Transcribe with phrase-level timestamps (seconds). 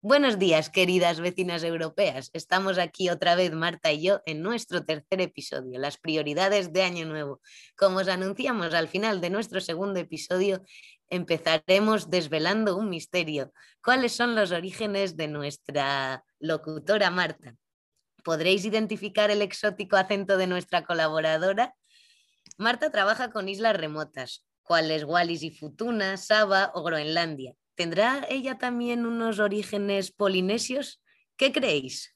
[0.00, 2.30] Buenos días, queridas vecinas europeas.
[2.32, 7.04] Estamos aquí otra vez, Marta y yo, en nuestro tercer episodio, las prioridades de Año
[7.04, 7.40] Nuevo.
[7.76, 10.62] Como os anunciamos al final de nuestro segundo episodio,
[11.08, 13.52] empezaremos desvelando un misterio.
[13.82, 17.56] ¿Cuáles son los orígenes de nuestra locutora Marta?
[18.22, 21.74] ¿Podréis identificar el exótico acento de nuestra colaboradora?
[22.56, 27.54] Marta trabaja con islas remotas, cuales Wallis y Futuna, Saba o Groenlandia.
[27.78, 31.00] ¿Tendrá ella también unos orígenes polinesios?
[31.36, 32.12] ¿Qué creéis?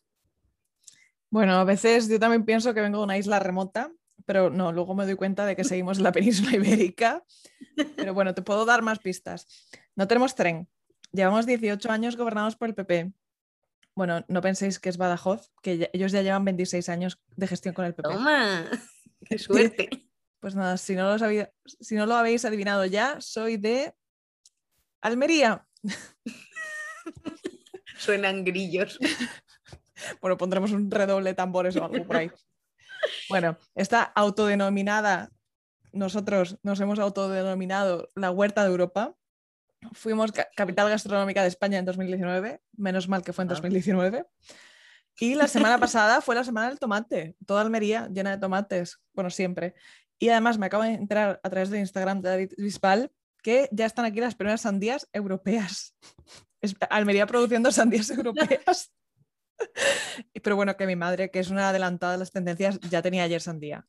[1.31, 3.93] Bueno, a veces yo también pienso que vengo de una isla remota,
[4.27, 7.23] pero no, luego me doy cuenta de que seguimos en la península ibérica.
[7.95, 9.47] Pero bueno, te puedo dar más pistas.
[9.95, 10.69] No tenemos tren.
[11.13, 13.13] Llevamos 18 años gobernados por el PP.
[13.95, 17.85] Bueno, no penséis que es Badajoz, que ellos ya llevan 26 años de gestión con
[17.85, 18.09] el PP.
[18.09, 18.69] ¡Toma!
[19.25, 20.09] ¡Qué suerte!
[20.41, 21.17] Pues nada, si no,
[21.65, 23.95] si no lo habéis adivinado ya, soy de
[25.03, 25.67] Almería.
[27.99, 28.99] Suenan grillos.
[30.21, 32.31] bueno, pondremos un redoble de tambores o algo por ahí.
[33.29, 35.33] Bueno, está autodenominada,
[35.93, 39.17] nosotros nos hemos autodenominado la Huerta de Europa.
[39.91, 44.25] Fuimos capital gastronómica de España en 2019, menos mal que fue en 2019.
[44.25, 44.55] Ah.
[45.19, 49.31] Y la semana pasada fue la semana del tomate, toda Almería llena de tomates, bueno,
[49.31, 49.75] siempre.
[50.21, 53.11] Y además me acabo de enterar a través de Instagram de David Bisbal
[53.43, 55.95] que ya están aquí las primeras sandías europeas.
[56.91, 58.93] Almería produciendo sandías europeas.
[60.43, 63.41] Pero bueno, que mi madre, que es una adelantada de las tendencias, ya tenía ayer
[63.41, 63.87] sandía.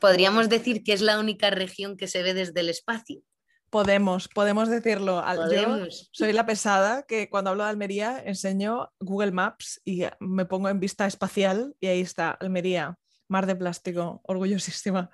[0.00, 3.22] Podríamos decir que es la única región que se ve desde el espacio.
[3.70, 5.24] Podemos, podemos decirlo.
[5.50, 10.68] Yo soy la pesada que cuando hablo de Almería enseño Google Maps y me pongo
[10.68, 15.10] en vista espacial y ahí está Almería, mar de plástico, orgullosísima.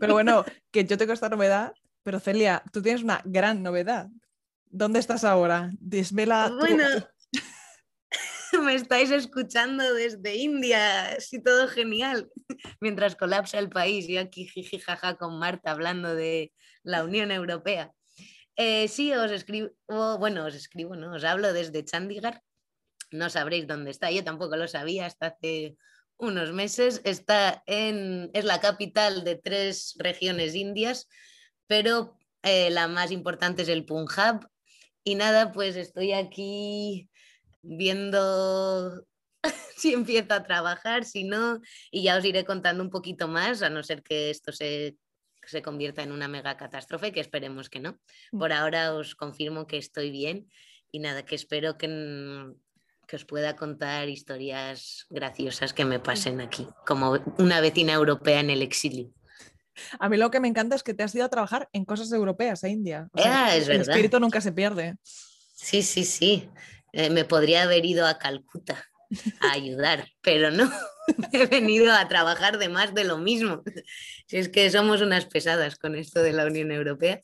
[0.00, 4.08] Pero bueno, que yo tengo esta novedad pero Celia, tú tienes una gran novedad.
[4.66, 5.70] ¿Dónde estás ahora?
[5.78, 6.50] Desvela.
[6.58, 6.84] Bueno,
[8.64, 12.30] me estáis escuchando desde India, sí, todo genial.
[12.80, 16.52] Mientras colapsa el país, yo aquí jiji jaja con Marta hablando de
[16.82, 17.92] la Unión Europea.
[18.56, 19.70] Eh, sí, os escribo,
[20.18, 21.14] bueno, os escribo, ¿no?
[21.14, 22.40] Os hablo desde Chandigarh.
[23.10, 25.76] No sabréis dónde está, yo tampoco lo sabía hasta hace
[26.16, 27.00] unos meses.
[27.04, 31.08] Está en, es la capital de tres regiones indias
[31.72, 34.46] pero eh, la más importante es el Punjab.
[35.04, 37.08] Y nada, pues estoy aquí
[37.62, 39.06] viendo
[39.78, 43.70] si empiezo a trabajar, si no, y ya os iré contando un poquito más, a
[43.70, 44.98] no ser que esto se,
[45.46, 47.98] se convierta en una mega catástrofe, que esperemos que no.
[48.32, 48.38] Mm.
[48.38, 50.50] Por ahora os confirmo que estoy bien
[50.90, 51.88] y nada, que espero que,
[53.06, 58.50] que os pueda contar historias graciosas que me pasen aquí, como una vecina europea en
[58.50, 59.10] el exilio.
[59.98, 62.12] A mí lo que me encanta es que te has ido a trabajar en cosas
[62.12, 63.08] europeas a India.
[63.14, 64.96] Ah, es el espíritu nunca se pierde.
[65.54, 66.48] Sí, sí, sí.
[66.92, 68.84] Eh, me podría haber ido a Calcuta
[69.40, 70.70] a ayudar, pero no.
[71.32, 73.62] He venido a trabajar de más de lo mismo.
[74.26, 77.20] Si es que somos unas pesadas con esto de la Unión Europea.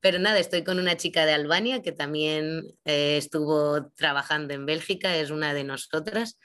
[0.00, 5.16] Pero nada, estoy con una chica de Albania que también eh, estuvo trabajando en Bélgica,
[5.16, 6.38] es una de nosotras.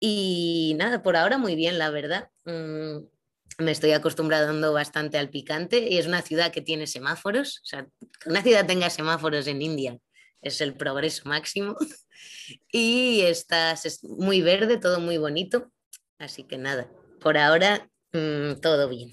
[0.00, 2.30] Y nada, por ahora muy bien, la verdad.
[2.44, 3.04] Mm,
[3.58, 7.60] me estoy acostumbrando bastante al picante y es una ciudad que tiene semáforos.
[7.62, 7.86] O sea,
[8.20, 9.98] que una ciudad tenga semáforos en India
[10.42, 11.76] es el progreso máximo.
[12.70, 15.72] Y está muy verde, todo muy bonito.
[16.18, 16.88] Así que nada,
[17.20, 19.10] por ahora mm, todo bien.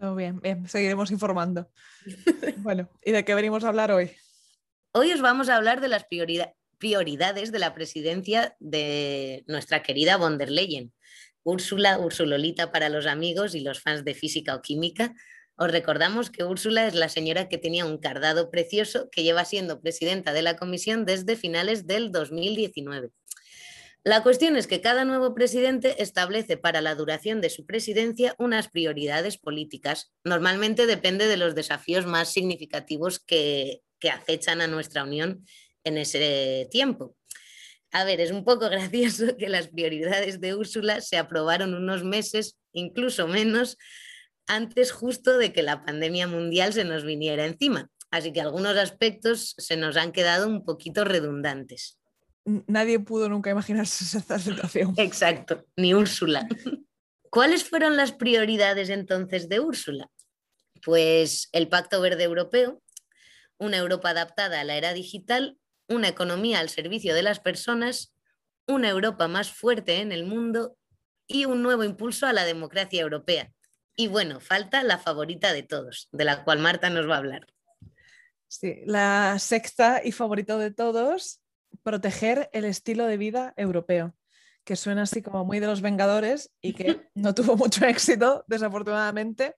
[0.00, 1.70] Todo bien, bien, seguiremos informando.
[2.56, 4.10] bueno, ¿y de qué venimos a hablar hoy?
[4.92, 6.06] Hoy os vamos a hablar de las
[6.78, 10.92] prioridades de la presidencia de nuestra querida von der Leyen
[11.48, 15.14] Úrsula, Ursulolita para los amigos y los fans de física o química.
[15.56, 19.80] Os recordamos que Úrsula es la señora que tenía un cardado precioso que lleva siendo
[19.80, 23.10] presidenta de la comisión desde finales del 2019.
[24.04, 28.68] La cuestión es que cada nuevo presidente establece para la duración de su presidencia unas
[28.68, 30.12] prioridades políticas.
[30.24, 35.44] Normalmente depende de los desafíos más significativos que, que acechan a nuestra Unión
[35.82, 37.17] en ese tiempo.
[37.98, 42.56] A ver, es un poco gracioso que las prioridades de Úrsula se aprobaron unos meses,
[42.72, 43.76] incluso menos,
[44.46, 47.90] antes justo de que la pandemia mundial se nos viniera encima.
[48.12, 51.98] Así que algunos aspectos se nos han quedado un poquito redundantes.
[52.44, 54.94] Nadie pudo nunca imaginarse esta situación.
[54.96, 56.46] Exacto, ni Úrsula.
[57.30, 60.08] ¿Cuáles fueron las prioridades entonces de Úrsula?
[60.84, 62.80] Pues el Pacto Verde Europeo,
[63.58, 65.58] una Europa adaptada a la era digital
[65.88, 68.14] una economía al servicio de las personas,
[68.66, 70.76] una Europa más fuerte en el mundo
[71.26, 73.52] y un nuevo impulso a la democracia europea.
[73.96, 77.46] Y bueno, falta la favorita de todos, de la cual Marta nos va a hablar.
[78.46, 81.42] Sí, la sexta y favorita de todos,
[81.82, 84.14] proteger el estilo de vida europeo,
[84.64, 89.54] que suena así como muy de los Vengadores y que no tuvo mucho éxito, desafortunadamente.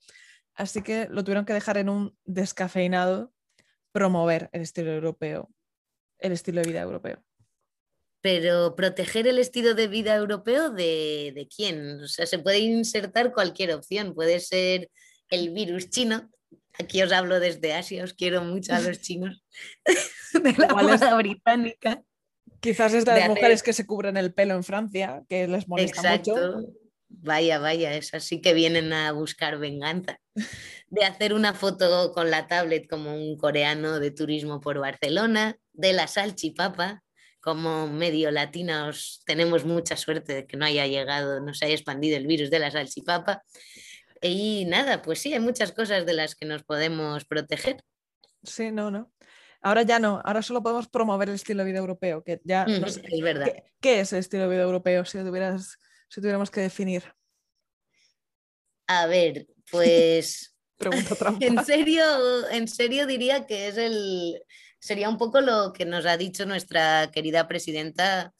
[0.54, 3.32] Así que lo tuvieron que dejar en un descafeinado,
[3.92, 5.50] promover el estilo europeo,
[6.20, 7.22] el estilo de vida europeo.
[8.22, 12.02] Pero proteger el estilo de vida europeo de, de quién?
[12.02, 14.14] O sea, se puede insertar cualquier opción.
[14.14, 14.90] Puede ser
[15.30, 16.28] el virus chino,
[16.78, 19.44] Aquí os hablo desde Asia, os quiero mucho a los chinos
[20.32, 22.02] de la moda británica.
[22.60, 26.14] Quizás es de las mujeres que se cubren el pelo en Francia, que les molesta
[26.14, 26.66] Exacto.
[27.12, 30.18] Vaya, vaya, es así que vienen a buscar venganza.
[30.88, 35.92] De hacer una foto con la tablet como un coreano de turismo por Barcelona, de
[35.92, 37.02] la salchipapa,
[37.40, 42.16] como medio latinos tenemos mucha suerte de que no haya llegado, no se haya expandido
[42.16, 43.42] el virus de la salchipapa.
[44.22, 47.82] Y nada, pues sí, hay muchas cosas de las que nos podemos proteger.
[48.42, 49.10] Sí, no, no.
[49.62, 53.20] Ahora ya no, ahora solo podemos promover el estilo de vida europeo, que ya es
[53.20, 53.52] verdad.
[53.80, 55.78] ¿qué, es el estilo de vida europeo si, tuvieras,
[56.10, 57.04] si tuviéramos que definir?
[58.86, 61.46] A ver, pues Pregunta trampa.
[61.46, 64.42] en serio, en serio diría que es el
[64.78, 68.32] sería un poco lo que nos ha dicho nuestra querida presidenta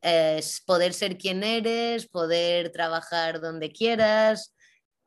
[0.00, 4.54] es poder ser quien eres, poder trabajar donde quieras,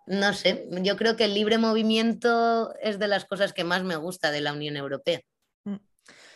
[0.10, 3.96] no sé, yo creo que el libre movimiento es de las cosas que más me
[3.96, 5.22] gusta de la Unión Europea,
[5.66, 5.76] mm.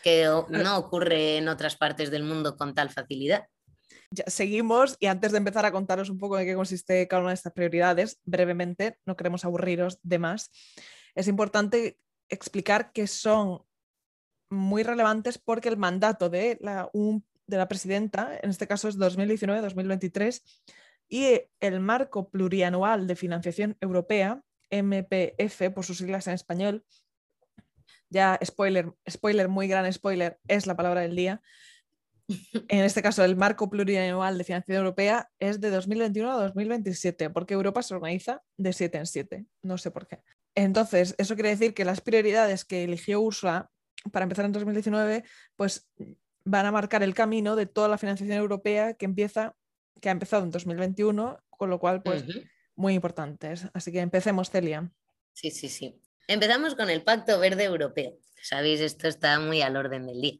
[0.03, 3.47] que no ocurre en otras partes del mundo con tal facilidad.
[4.27, 7.36] Seguimos y antes de empezar a contaros un poco de qué consiste cada una de
[7.36, 10.51] estas prioridades, brevemente, no queremos aburriros de más,
[11.15, 11.98] es importante
[12.30, 13.63] explicar que son
[14.50, 20.42] muy relevantes porque el mandato de la, de la presidenta, en este caso es 2019-2023,
[21.10, 26.86] y el marco plurianual de financiación europea, MPF por sus siglas en español,
[28.10, 31.42] ya spoiler, spoiler, muy gran spoiler, es la palabra del día.
[32.28, 37.54] En este caso, el marco plurianual de financiación europea es de 2021 a 2027, porque
[37.54, 40.22] Europa se organiza de 7 en 7, no sé por qué.
[40.56, 43.70] Entonces, eso quiere decir que las prioridades que eligió Ursula
[44.12, 45.24] para empezar en 2019,
[45.56, 45.90] pues
[46.46, 49.56] van a marcar el camino de toda la financiación europea que empieza
[50.02, 52.25] que ha empezado en 2021, con lo cual, pues,
[52.75, 53.68] muy importantes.
[53.74, 54.92] Así que empecemos, Celia.
[55.31, 55.98] Sí, sí, sí.
[56.28, 58.18] Empezamos con el Pacto Verde Europeo.
[58.42, 60.40] Sabéis, esto está muy al orden del día.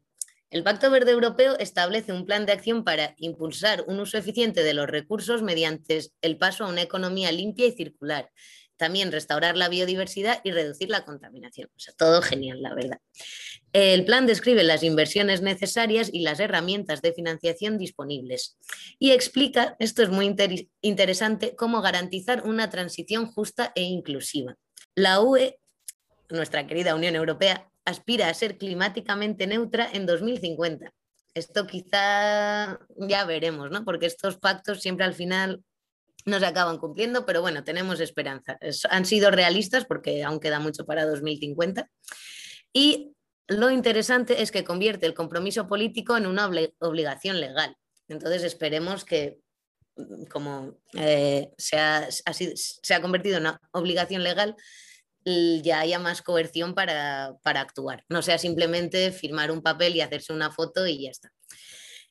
[0.54, 4.72] El Pacto Verde Europeo establece un plan de acción para impulsar un uso eficiente de
[4.72, 8.30] los recursos mediante el paso a una economía limpia y circular,
[8.76, 11.68] también restaurar la biodiversidad y reducir la contaminación.
[11.74, 13.00] O sea, todo genial, la verdad.
[13.72, 18.56] El plan describe las inversiones necesarias y las herramientas de financiación disponibles
[19.00, 20.36] y explica, esto es muy
[20.82, 24.56] interesante, cómo garantizar una transición justa e inclusiva.
[24.94, 25.58] La UE,
[26.30, 30.92] nuestra querida Unión Europea, aspira a ser climáticamente neutra en 2050.
[31.34, 33.84] Esto quizá ya veremos, ¿no?
[33.84, 35.62] Porque estos pactos siempre al final
[36.24, 38.58] no se acaban cumpliendo, pero bueno, tenemos esperanza.
[38.88, 41.90] han sido realistas porque aún queda mucho para 2050.
[42.72, 43.12] Y
[43.46, 46.48] lo interesante es que convierte el compromiso político en una
[46.78, 47.76] obligación legal.
[48.08, 49.38] Entonces esperemos que
[50.30, 54.56] como eh, se, ha, convertido en una obligación legal,
[55.24, 58.04] ya haya más coerción para, para actuar.
[58.08, 61.32] No sea simplemente firmar un papel y hacerse una foto y ya está.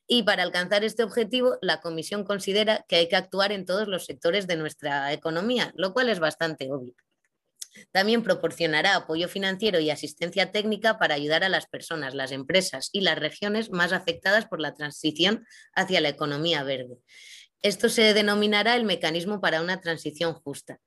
[0.08, 4.06] Y para alcanzar este objetivo, la Comisión considera que hay que actuar en todos los
[4.06, 6.94] sectores de nuestra economía, lo cual es bastante obvio.
[7.92, 13.02] También proporcionará apoyo financiero y asistencia técnica para ayudar a las personas, las empresas y
[13.02, 16.98] las regiones más afectadas por la transición hacia la economía verde.
[17.62, 20.80] Esto se denominará el mecanismo para una transición justa.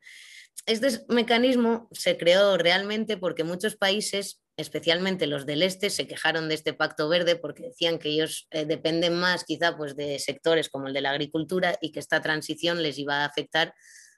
[0.64, 6.54] Este mecanismo se creó realmente porque muchos países especialmente los del este, se quejaron de
[6.54, 10.88] este pacto verde porque decían que ellos eh, dependen más quizá pues, de sectores como
[10.88, 13.74] el de la agricultura y que esta transición les iba a afectar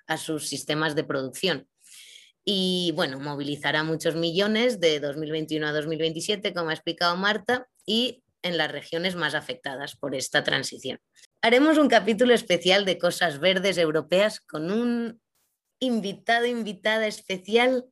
[0.07, 1.68] a sus sistemas de producción.
[2.45, 8.57] Y bueno, movilizará muchos millones de 2021 a 2027, como ha explicado Marta, y en
[8.57, 10.99] las regiones más afectadas por esta transición.
[11.42, 15.21] Haremos un capítulo especial de cosas verdes europeas con un
[15.81, 17.85] invitado, invitada especial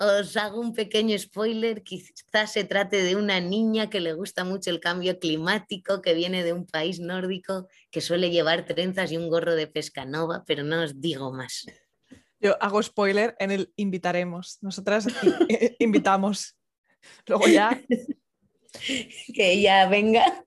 [0.00, 4.70] os hago un pequeño spoiler, quizás se trate de una niña que le gusta mucho
[4.70, 9.28] el cambio climático, que viene de un país nórdico, que suele llevar trenzas y un
[9.28, 11.66] gorro de pesca nova, pero no os digo más.
[12.40, 14.58] Yo hago spoiler en el invitaremos.
[14.62, 15.06] Nosotras
[15.78, 16.56] invitamos.
[17.26, 17.80] Luego ya.
[19.34, 20.44] que ella venga.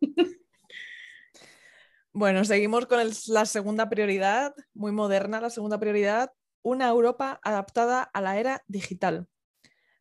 [2.12, 6.32] Bueno, seguimos con la segunda prioridad, muy moderna la segunda prioridad,
[6.66, 9.28] una Europa adaptada a la era digital.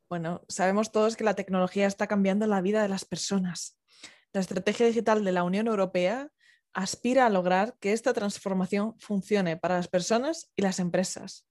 [0.09, 3.79] Bueno, sabemos todos que la tecnología está cambiando la vida de las personas.
[4.33, 6.31] La estrategia digital de la Unión Europea
[6.73, 11.47] aspira a lograr que esta transformación funcione para las personas y las empresas,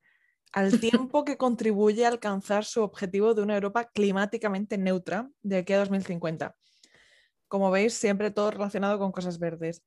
[0.52, 5.74] al tiempo que contribuye a alcanzar su objetivo de una Europa climáticamente neutra de aquí
[5.74, 6.56] a 2050.
[7.48, 9.84] Como veis, siempre todo relacionado con cosas verdes.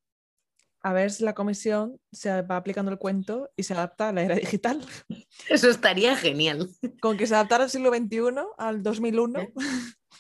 [0.83, 4.23] A ver si la comisión se va aplicando el cuento y se adapta a la
[4.23, 4.87] era digital.
[5.49, 6.71] Eso estaría genial.
[7.01, 8.21] Con que se adaptara al siglo XXI,
[8.57, 9.41] al 2001.
[9.41, 9.53] ¿Eh?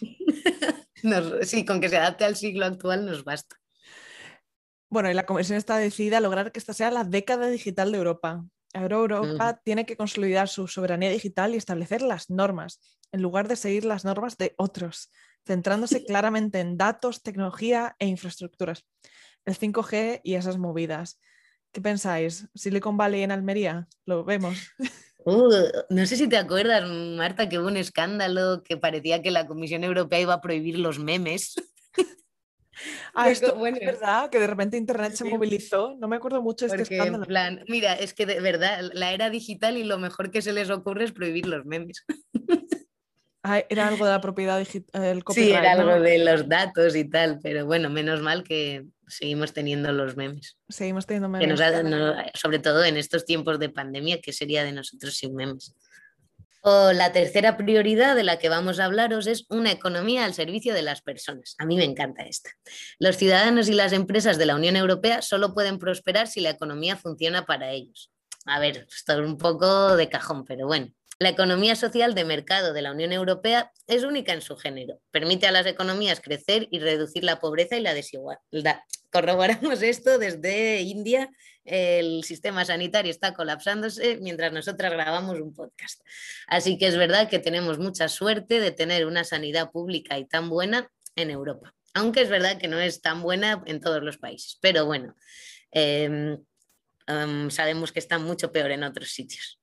[1.42, 3.56] sí, con que se adapte al siglo actual nos basta.
[4.88, 7.98] Bueno, y la comisión está decidida a lograr que esta sea la década digital de
[7.98, 8.44] Europa.
[8.72, 13.56] Ahora Europa tiene que consolidar su soberanía digital y establecer las normas, en lugar de
[13.56, 15.10] seguir las normas de otros,
[15.46, 18.86] centrándose claramente en datos, tecnología e infraestructuras.
[19.46, 21.18] El 5G y esas movidas.
[21.72, 22.48] ¿Qué pensáis?
[22.54, 23.88] ¿Silicon Valley en Almería?
[24.04, 24.58] Lo vemos.
[25.28, 25.50] Uh,
[25.90, 29.82] no sé si te acuerdas, Marta, que hubo un escándalo que parecía que la Comisión
[29.82, 31.56] Europea iba a prohibir los memes.
[33.12, 33.78] Ah, esto bueno.
[33.80, 35.96] es verdad, que de repente Internet se movilizó.
[35.98, 37.24] No me acuerdo mucho de este escándalo.
[37.24, 40.52] En plan, mira, es que de verdad, la era digital y lo mejor que se
[40.52, 42.04] les ocurre es prohibir los memes.
[43.48, 45.22] Ah, era algo de la propiedad digital.
[45.32, 49.92] Sí, era algo de los datos y tal, pero bueno, menos mal que seguimos teniendo
[49.92, 50.56] los memes.
[50.68, 51.60] Seguimos teniendo memes.
[52.34, 55.75] sobre todo en estos tiempos de pandemia, que sería de nosotros sin memes?
[56.68, 60.75] O la tercera prioridad de la que vamos a hablaros es una economía al servicio
[60.75, 61.54] de las personas.
[61.58, 62.50] A mí me encanta esta.
[62.98, 66.96] Los ciudadanos y las empresas de la Unión Europea solo pueden prosperar si la economía
[66.96, 68.10] funciona para ellos.
[68.46, 70.88] A ver, esto es un poco de cajón, pero bueno.
[71.18, 75.00] La economía social de mercado de la Unión Europea es única en su género.
[75.11, 78.80] Permite a las economías crecer y reducir la pobreza y la desigualdad.
[79.11, 81.30] Corroboramos esto desde India.
[81.64, 86.02] El sistema sanitario está colapsándose mientras nosotras grabamos un podcast.
[86.49, 90.50] Así que es verdad que tenemos mucha suerte de tener una sanidad pública y tan
[90.50, 91.75] buena en Europa.
[91.94, 94.58] Aunque es verdad que no es tan buena en todos los países.
[94.61, 95.16] Pero bueno,
[95.70, 96.37] em,
[97.06, 99.58] em, sabemos que está mucho peor en otros sitios.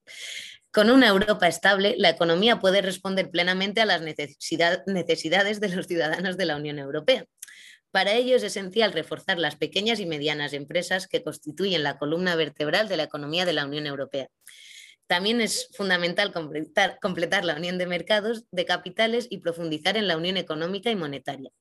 [0.74, 6.36] Con una Europa estable, la economía puede responder plenamente a las necesidades de los ciudadanos
[6.36, 7.26] de la Unión Europea.
[7.92, 12.90] Para ello es esencial reforzar las pequeñas y medianas empresas que constituyen la columna vertebral
[12.90, 14.30] de la economía de la Unión Europea.
[15.06, 20.18] También es fundamental completar, completar, la unión de mercados, de capitales y profundizar en la
[20.18, 21.52] unión económica y monetaria.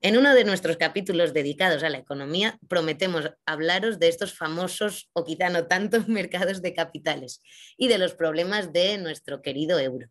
[0.00, 5.24] En uno de nuestros capítulos dedicados a la economía, prometemos hablaros de estos famosos, o
[5.24, 7.42] quizá no tanto, mercados de capitales
[7.76, 10.08] y de los problemas de nuestro querido euro.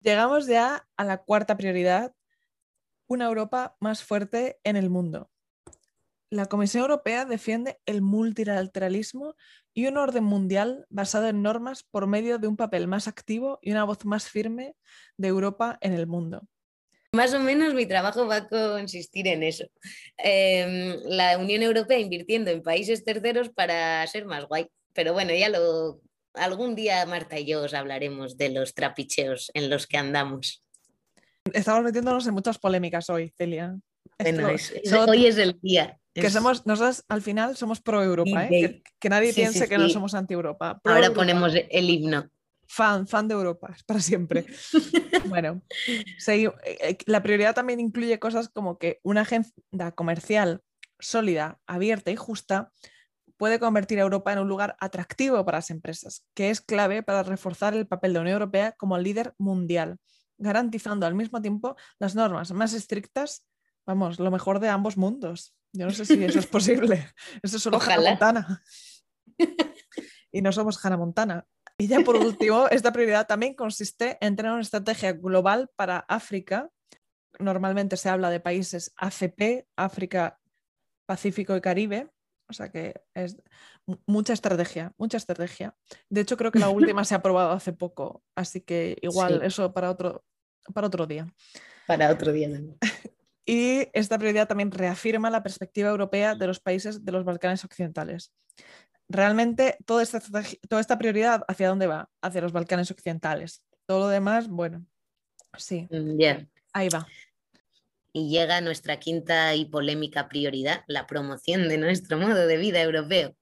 [0.00, 2.12] Llegamos ya a la cuarta prioridad,
[3.06, 5.30] una Europa más fuerte en el mundo.
[6.28, 9.34] La Comisión Europea defiende el multilateralismo
[9.72, 13.72] y un orden mundial basado en normas por medio de un papel más activo y
[13.72, 14.76] una voz más firme
[15.16, 16.46] de Europa en el mundo.
[17.12, 19.64] Más o menos mi trabajo va a consistir en eso.
[20.18, 24.66] Em, la Unión Europea invirtiendo en países terceros para ser más guay.
[24.92, 26.00] Pero bueno, ya lo
[26.34, 30.62] algún día Marta y yo os hablaremos de los trapicheos en los que andamos.
[31.52, 33.74] Estamos metiéndonos en muchas polémicas hoy, Celia.
[35.08, 35.98] hoy es el día.
[36.12, 38.82] Que somos, nosotros al final somos pro Europa, ¿eh?
[38.98, 40.80] que, nadie piense que no somos anti Europa.
[40.84, 42.28] Ahora ponemos el himno
[42.68, 44.46] fan, fan de Europa, para siempre.
[45.26, 45.62] bueno,
[46.26, 50.62] eh, eh, la prioridad también incluye cosas como que una agenda comercial
[51.00, 52.72] sólida, abierta y justa
[53.36, 57.22] puede convertir a Europa en un lugar atractivo para las empresas, que es clave para
[57.22, 59.98] reforzar el papel de la Unión Europea como líder mundial,
[60.38, 63.46] garantizando al mismo tiempo las normas más estrictas,
[63.86, 65.54] vamos, lo mejor de ambos mundos.
[65.72, 67.12] Yo no sé si eso es posible.
[67.42, 68.62] Eso es solo Hannah Montana.
[70.32, 71.46] y no somos Hannah Montana.
[71.78, 76.68] Y ya por último, esta prioridad también consiste en tener una estrategia global para África.
[77.38, 80.40] Normalmente se habla de países ACP, África,
[81.06, 82.10] Pacífico y Caribe.
[82.50, 83.36] O sea que es
[84.06, 85.76] mucha estrategia, mucha estrategia.
[86.08, 89.72] De hecho, creo que la última se ha aprobado hace poco, así que igual eso
[89.72, 90.24] para otro,
[90.74, 91.32] para otro día.
[91.86, 92.50] Para otro día.
[93.50, 98.30] Y esta prioridad también reafirma la perspectiva europea de los países de los Balcanes occidentales
[99.08, 100.20] realmente toda esta,
[100.68, 102.10] toda esta prioridad, ¿hacia dónde va?
[102.22, 103.62] Hacia los Balcanes occidentales.
[103.86, 104.84] Todo lo demás, bueno,
[105.56, 105.88] sí.
[105.90, 107.06] Mm, Ahí va.
[108.12, 113.34] Y llega nuestra quinta y polémica prioridad, la promoción de nuestro modo de vida europeo.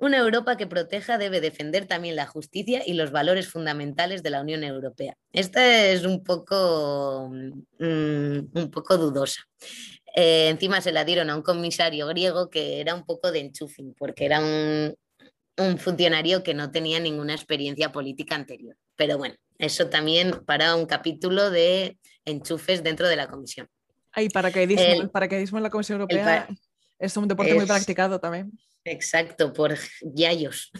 [0.00, 4.40] Una Europa que proteja debe defender también la justicia y los valores fundamentales de la
[4.40, 5.14] Unión Europea.
[5.30, 9.42] Esta es un poco, mm, un poco dudosa.
[10.14, 13.94] Eh, encima se la dieron a un comisario griego que era un poco de enchufing,
[13.94, 14.96] porque era un,
[15.78, 18.76] funcionario que no tenía ninguna experiencia política anterior.
[18.96, 23.68] Pero bueno, eso también para un capítulo de enchufes dentro de la comisión.
[24.12, 26.48] Hay paracaidismo, el, paracaidismo en la Comisión Europea
[26.98, 28.50] es un deporte muy practicado también.
[28.84, 30.70] Exacto, por yayos.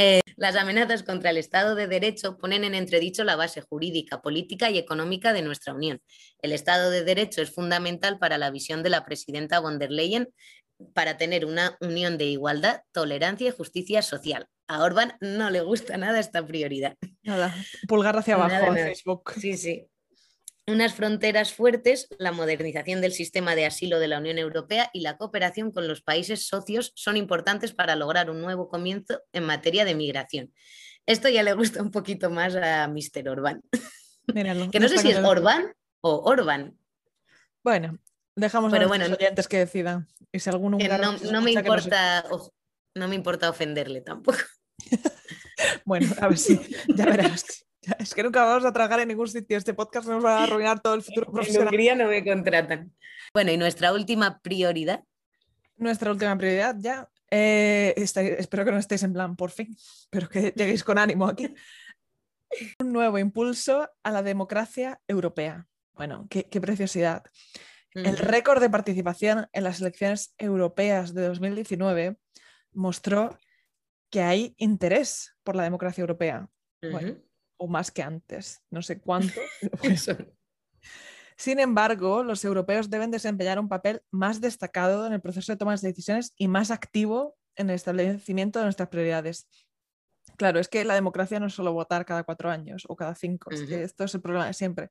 [0.00, 4.70] Eh, las amenazas contra el Estado de Derecho ponen en entredicho la base jurídica, política
[4.70, 6.00] y económica de nuestra Unión.
[6.40, 10.28] El Estado de Derecho es fundamental para la visión de la presidenta von der Leyen
[10.94, 14.46] para tener una unión de igualdad, tolerancia y justicia social.
[14.68, 16.94] A Orban no le gusta nada esta prioridad.
[17.24, 17.52] Nada,
[17.88, 19.32] pulgar hacia abajo en Facebook.
[19.36, 19.88] Sí, sí
[20.68, 25.16] unas fronteras fuertes, la modernización del sistema de asilo de la Unión Europea y la
[25.16, 29.94] cooperación con los países socios son importantes para lograr un nuevo comienzo en materia de
[29.94, 30.52] migración.
[31.06, 33.28] Esto ya le gusta un poquito más a Mr.
[33.28, 33.62] Orbán.
[34.72, 35.72] que no sé si es Orbán
[36.02, 36.78] o Orban.
[37.64, 37.98] Bueno,
[38.36, 40.06] dejamos a los oyentes que decidan.
[40.32, 42.24] Y si alguno no, me importa,
[42.94, 44.38] no me importa ofenderle tampoco.
[45.84, 47.64] bueno, a ver si ya verás.
[47.98, 49.56] Es que nunca vamos a trabajar en ningún sitio.
[49.56, 51.74] Este podcast nos va a arruinar todo el futuro profesional.
[51.74, 52.92] En no me contratan.
[53.32, 55.02] Bueno, y nuestra última prioridad.
[55.76, 57.08] Nuestra última prioridad ya.
[57.30, 59.76] Eh, espero que no estéis en plan, por fin,
[60.10, 61.54] pero que lleguéis con ánimo aquí.
[62.80, 65.66] Un nuevo impulso a la democracia europea.
[65.92, 67.24] Bueno, qué, preciosidad.
[67.92, 72.16] El récord de participación en las elecciones europeas de 2019
[72.72, 73.36] mostró
[74.08, 76.48] que hay interés por la democracia europea.
[76.80, 77.16] Bueno,
[77.58, 79.40] o más que antes, no sé cuánto.
[81.36, 85.76] Sin embargo, los europeos deben desempeñar un papel más destacado en el proceso de toma
[85.76, 89.48] de decisiones y más activo en el establecimiento de nuestras prioridades.
[90.36, 93.50] Claro, es que la democracia no es solo votar cada cuatro años o cada cinco,
[93.50, 94.90] esto es el problema de siempre.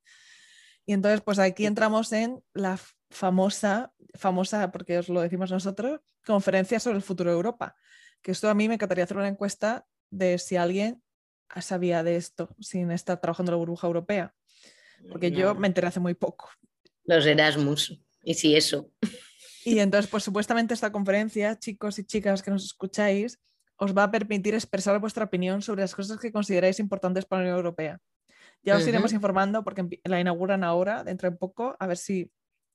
[0.86, 6.80] Y entonces, pues aquí entramos en la famosa, famosa, porque os lo decimos nosotros, conferencia
[6.80, 7.76] sobre el futuro de Europa.
[8.22, 11.04] Que esto a mí me encantaría hacer una encuesta de si alguien
[11.62, 14.34] sabía de esto sin estar trabajando en la burbuja europea?
[15.10, 16.50] Porque yo me enteré hace muy poco.
[17.04, 18.92] Los Erasmus, y si eso.
[19.64, 23.40] Y entonces, pues supuestamente esta conferencia, chicos y chicas que nos escucháis,
[23.78, 27.50] os va a permitir expresar vuestra opinión sobre las cosas que consideráis importantes para la
[27.50, 28.00] Unión Europea.
[28.64, 32.32] Ya os iremos informando porque la inauguran ahora, dentro de poco, a ver si,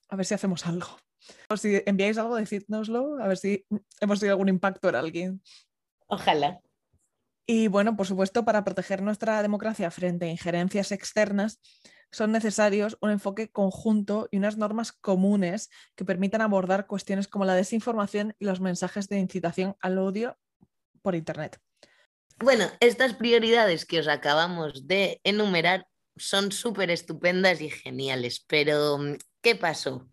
[0.09, 0.89] a ver si hacemos algo.
[1.49, 3.67] O si enviáis algo, decídnoslo, a ver si
[4.01, 5.43] hemos tenido algún impacto en alguien.
[6.07, 6.61] Ojalá.
[7.47, 11.61] Y bueno, por supuesto, para proteger nuestra democracia frente a injerencias externas,
[12.13, 17.55] son necesarios un enfoque conjunto y unas normas comunes que permitan abordar cuestiones como la
[17.55, 20.39] desinformación y los mensajes de incitación al odio
[21.01, 21.59] por Internet.
[22.39, 28.99] Bueno, estas prioridades que os acabamos de enumerar son súper estupendas y geniales, pero
[29.41, 30.09] ¿qué pasó?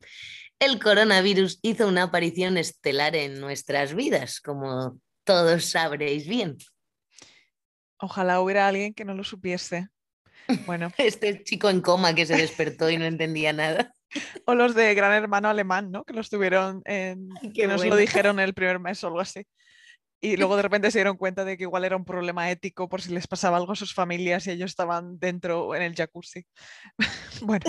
[0.59, 6.57] El coronavirus hizo una aparición estelar en nuestras vidas, como todos sabréis bien.
[7.99, 9.89] Ojalá hubiera alguien que no lo supiese.
[10.65, 10.89] Bueno.
[10.97, 13.93] Este chico en coma que se despertó y no entendía nada.
[14.45, 16.03] O los de Gran Hermano Alemán, ¿no?
[16.03, 19.45] Que los tuvieron en, que nos lo dijeron el primer mes o algo así.
[20.21, 23.01] Y luego de repente se dieron cuenta de que igual era un problema ético por
[23.01, 26.45] si les pasaba algo a sus familias y ellos estaban dentro en el jacuzzi.
[27.41, 27.65] bueno.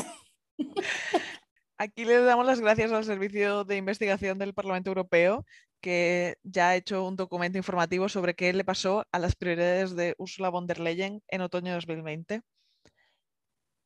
[1.82, 5.46] Aquí les damos las gracias al Servicio de Investigación del Parlamento Europeo,
[5.80, 10.14] que ya ha hecho un documento informativo sobre qué le pasó a las prioridades de
[10.18, 12.42] Ursula von der Leyen en otoño de 2020.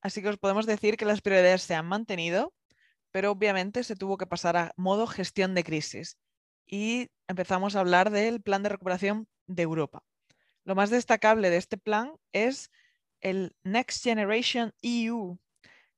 [0.03, 2.53] Así que os podemos decir que las prioridades se han mantenido,
[3.13, 6.19] pero obviamente se tuvo que pasar a modo gestión de crisis.
[6.67, 10.03] Y empezamos a hablar del plan de recuperación de Europa.
[10.65, 12.73] Lo más destacable de este plan es
[13.21, 15.39] el Next Generation EU,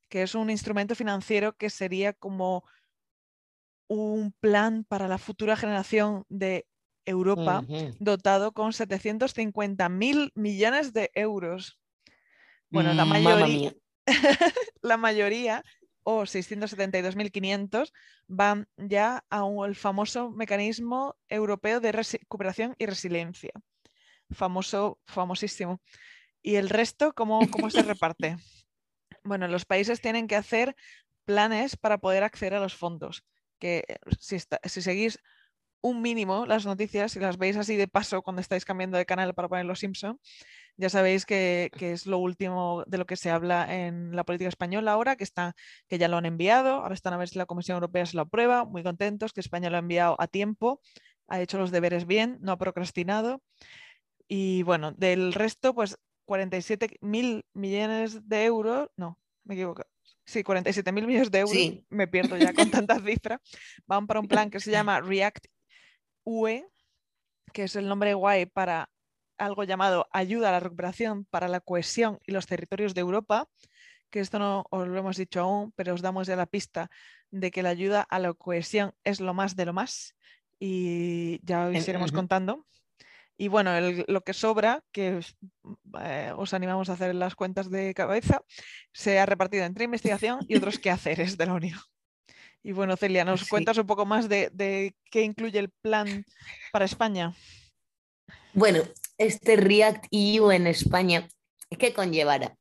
[0.08, 2.64] que es un instrumento financiero que sería como
[3.88, 6.66] un plan para la futura generación de
[7.04, 7.64] Europa
[8.00, 11.78] dotado con 750 mil millones de euros.
[12.68, 13.72] Bueno, la mayoría,
[14.82, 15.62] la mayoría
[16.02, 17.92] o 672.500
[18.28, 23.50] van ya al famoso mecanismo europeo de recuperación y resiliencia.
[24.30, 25.80] Famoso, famosísimo.
[26.42, 28.36] ¿Y el resto cómo, cómo se reparte?
[29.26, 30.76] Bueno, los países tienen que hacer
[31.24, 33.24] planes para poder acceder a los fondos,
[33.58, 34.38] que eh, si,
[34.80, 35.18] seguís
[35.80, 39.34] un mínimo las noticias, si las veis así de paso cuando estáis cambiando de canal
[39.34, 40.20] para poner los Simpson,
[40.76, 44.92] ya sabéis que, es lo último de lo que se habla en la política española
[44.92, 45.54] ahora, que, está,
[45.88, 48.22] que ya lo han enviado, ahora están a ver si la Comisión Europea se lo
[48.22, 50.80] aprueba, muy contentos que España lo ha enviado a tiempo,
[51.28, 53.42] ha hecho los deberes bien, no ha procrastinado.
[54.28, 59.84] Y bueno, del resto, pues 47 mil millones de euros, no, me equivoco.
[60.24, 61.56] Sí, 47 mil millones de euros,
[61.88, 63.40] me pierdo ya con tanta cifra,
[63.86, 65.46] van para un plan que se llama React
[66.24, 66.66] UE,
[67.52, 68.90] que es el nombre guay para
[69.38, 73.48] algo llamado Ayuda a la recuperación para la cohesión y los territorios de Europa,
[74.10, 76.90] que esto no os lo hemos dicho aún, pero os damos ya la pista
[77.30, 80.16] de que la ayuda a la cohesión es lo más de lo más
[80.58, 82.66] y ya os iremos contando.
[83.38, 83.72] Y bueno,
[84.08, 85.20] lo que sobra, que
[86.00, 88.42] eh, os animamos a hacer las cuentas de cabeza,
[88.92, 91.78] se ha repartido entre investigación y otros quehaceres de la Unión.
[92.62, 96.24] Y bueno, Celia, ¿nos cuentas un poco más de, qué incluye el plan
[96.72, 97.32] para España?
[98.54, 98.82] Bueno,
[99.18, 101.28] este React EU en España,
[101.78, 102.56] ¿qué conllevará?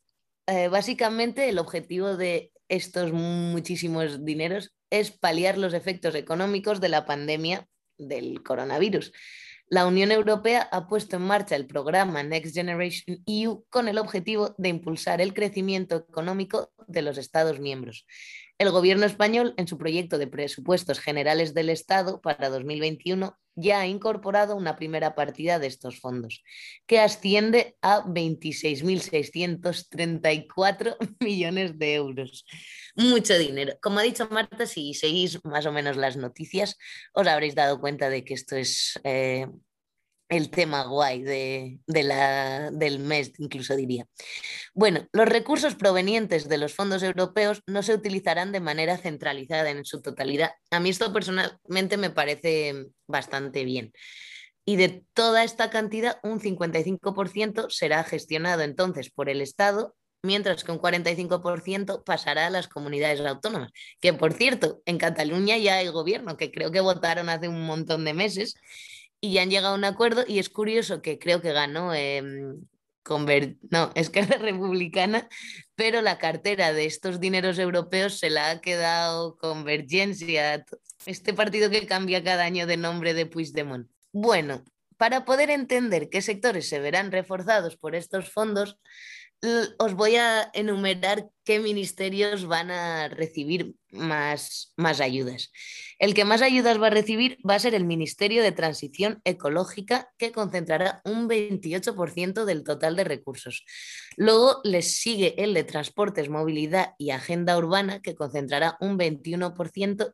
[0.46, 7.06] Eh, básicamente el objetivo de estos muchísimos dineros es paliar los efectos económicos de la
[7.06, 9.12] pandemia del coronavirus.
[9.68, 14.54] La Unión Europea ha puesto en marcha el programa Next Generation EU con el objetivo
[14.60, 18.06] de impulsar el crecimiento económico de los Estados miembros.
[18.58, 23.88] El gobierno español, en su proyecto de presupuestos generales del Estado para 2021, ya ha
[23.88, 26.42] incorporado una primera partida de estos fondos,
[26.86, 32.46] que asciende a 26.634 millones de euros.
[32.96, 33.74] Mucho dinero.
[33.82, 36.78] Como ha dicho Marta, si seguís más o menos las noticias,
[37.14, 39.48] os habréis dado cuenta de que esto es eh,
[40.30, 44.08] el tema guay de, del mes, incluso diría.
[44.74, 49.86] Bueno, los recursos provenientes de los fondos europeos no se utilizarán de manera centralizada en
[49.86, 50.52] su totalidad.
[50.72, 53.94] A mí esto personalmente me parece bastante bien.
[54.66, 60.72] Y de toda esta cantidad, un 55% será gestionado entonces por el Estado, mientras que
[60.72, 63.72] un 45% pasará a las comunidades autónomas.
[64.02, 68.06] Que por cierto, en Cataluña ya hay gobierno, que creo que votaron hace un montón
[68.06, 68.56] de meses
[69.26, 72.22] y ya han llegado a un acuerdo y es curioso que creo que ganó eh,
[73.70, 75.28] no, que es republicana,
[75.76, 80.66] pero la cartera de estos dineros europeos se la ha quedado Convergencia,
[81.06, 83.88] este partido que cambia cada año de nombre de Puigdemont.
[84.12, 84.64] Bueno,
[84.98, 88.78] para poder entender qué sectores se verán reforzados por estos fondos,
[89.78, 95.52] os voy a enumerar qué ministerios van a recibir más, más ayudas.
[96.00, 100.10] El que más ayudas va a recibir va a ser el Ministerio de Transición Ecológica,
[100.18, 103.64] que concentrará un 28% del total de recursos.
[104.18, 110.14] Luego les sigue el de Transportes, Movilidad y Agenda Urbana, que concentrará un 21%.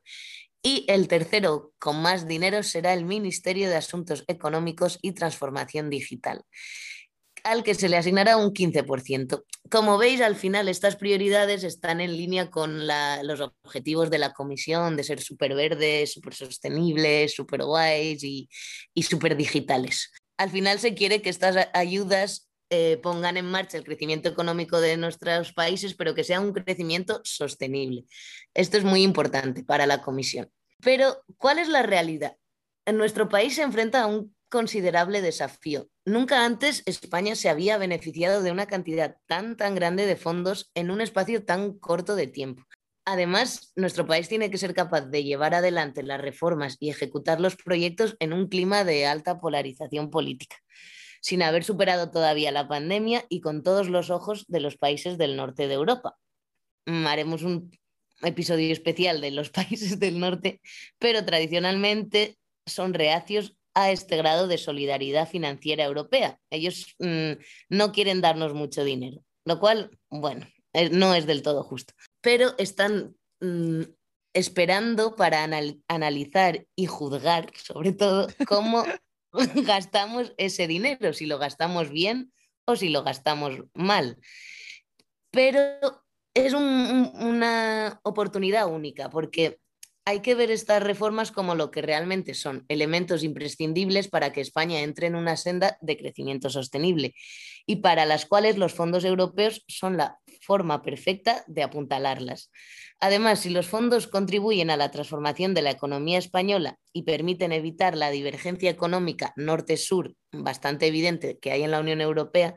[0.63, 6.45] Y el tercero con más dinero será el Ministerio de Asuntos Económicos y Transformación Digital
[7.43, 9.43] al que se le asignará un 15%.
[9.69, 14.95] Como veis, al final estas prioridades están en línea con los objetivos de la comisión
[14.95, 18.49] de ser súper verdes, súper sostenibles, súper guays y,
[18.93, 20.11] y súper digitales.
[20.37, 24.95] Al final se quiere que estas ayudas eh, pongan en marcha el crecimiento económico de
[24.95, 28.05] nuestros países, pero que sea un crecimiento sostenible.
[28.53, 30.49] Esto es muy importante para la comisión.
[30.81, 32.37] Pero, ¿cuál es la realidad?
[32.85, 35.87] En nuestro país se enfrenta a un considerable desafío.
[36.05, 40.91] Nunca antes España se había beneficiado de una cantidad tan tan grande de fondos en
[40.91, 42.63] un espacio tan corto de tiempo.
[43.05, 47.55] Además, nuestro país tiene que ser capaz de llevar adelante las reformas y ejecutar los
[47.55, 50.57] proyectos en un clima de alta polarización política,
[51.21, 55.35] sin haber superado todavía la pandemia y con todos los ojos de los países del
[55.35, 56.17] norte de Europa.
[56.85, 57.71] Mm, haremos un
[58.21, 60.61] episodio especial de los países del norte,
[60.99, 62.37] pero tradicionalmente
[62.67, 66.39] son reacios a este grado de solidaridad financiera europea.
[66.49, 67.33] Ellos mm,
[67.69, 72.53] no quieren darnos mucho dinero, lo cual, bueno, eh, no es del todo justo, pero
[72.57, 73.81] están mm,
[74.33, 75.47] esperando para
[75.87, 78.83] analizar y juzgar, sobre todo, cómo
[79.55, 82.31] gastamos ese dinero, si lo gastamos bien
[82.65, 84.17] o si lo gastamos mal.
[85.31, 86.03] Pero
[86.33, 89.60] es una oportunidad única porque
[90.05, 94.81] hay que ver estas reformas como lo que realmente son, elementos imprescindibles para que España
[94.81, 97.13] entre en una senda de crecimiento sostenible
[97.65, 102.51] y para las cuales los fondos europeos son la forma perfecta de apuntalarlas.
[102.99, 107.95] Además, si los fondos contribuyen a la transformación de la economía española y permiten evitar
[107.95, 112.55] la divergencia económica norte-sur bastante evidente que hay en la Unión Europea,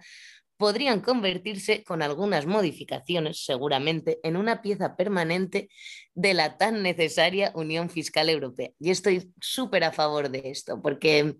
[0.56, 5.68] podrían convertirse con algunas modificaciones, seguramente, en una pieza permanente
[6.14, 8.70] de la tan necesaria Unión Fiscal Europea.
[8.78, 11.36] Y estoy súper a favor de esto, porque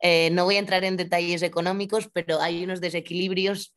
[0.00, 3.74] eh, no voy a entrar en detalles económicos, pero hay unos desequilibrios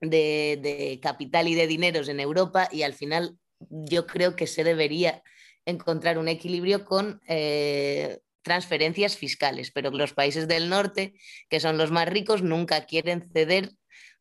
[0.00, 5.22] de, capital y de dineros en Europa y al final yo creo que se debería
[5.64, 7.20] encontrar un equilibrio con...
[7.28, 11.14] Eh, transferencias fiscales, pero los países del norte,
[11.48, 13.70] que son los más ricos, nunca quieren ceder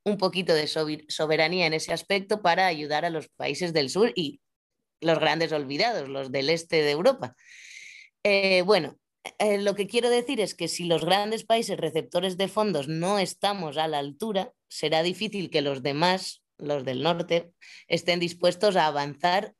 [0.04, 4.42] un poquito de soberanía en ese aspecto para ayudar a los países del sur y
[5.00, 7.36] los grandes olvidados, los del este de Europa.
[8.24, 8.98] Eh, bueno,
[9.40, 13.20] eh, lo que quiero decir es que si los grandes países receptores de fondos no
[13.20, 17.52] estamos a la altura, será difícil que los demás los del norte,
[17.88, 19.54] estén dispuestos a avanzar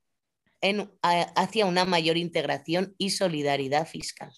[0.62, 4.32] en, hacia una mayor integración y solidaridad fiscal.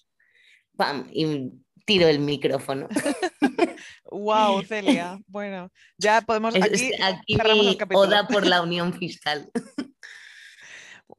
[0.76, 1.08] ¡Pam!
[1.12, 1.52] Y
[1.84, 2.88] tiro el micrófono.
[4.14, 5.18] wow, Celia.
[5.26, 9.50] Bueno, ya podemos aquí, aquí mi oda por la unión fiscal.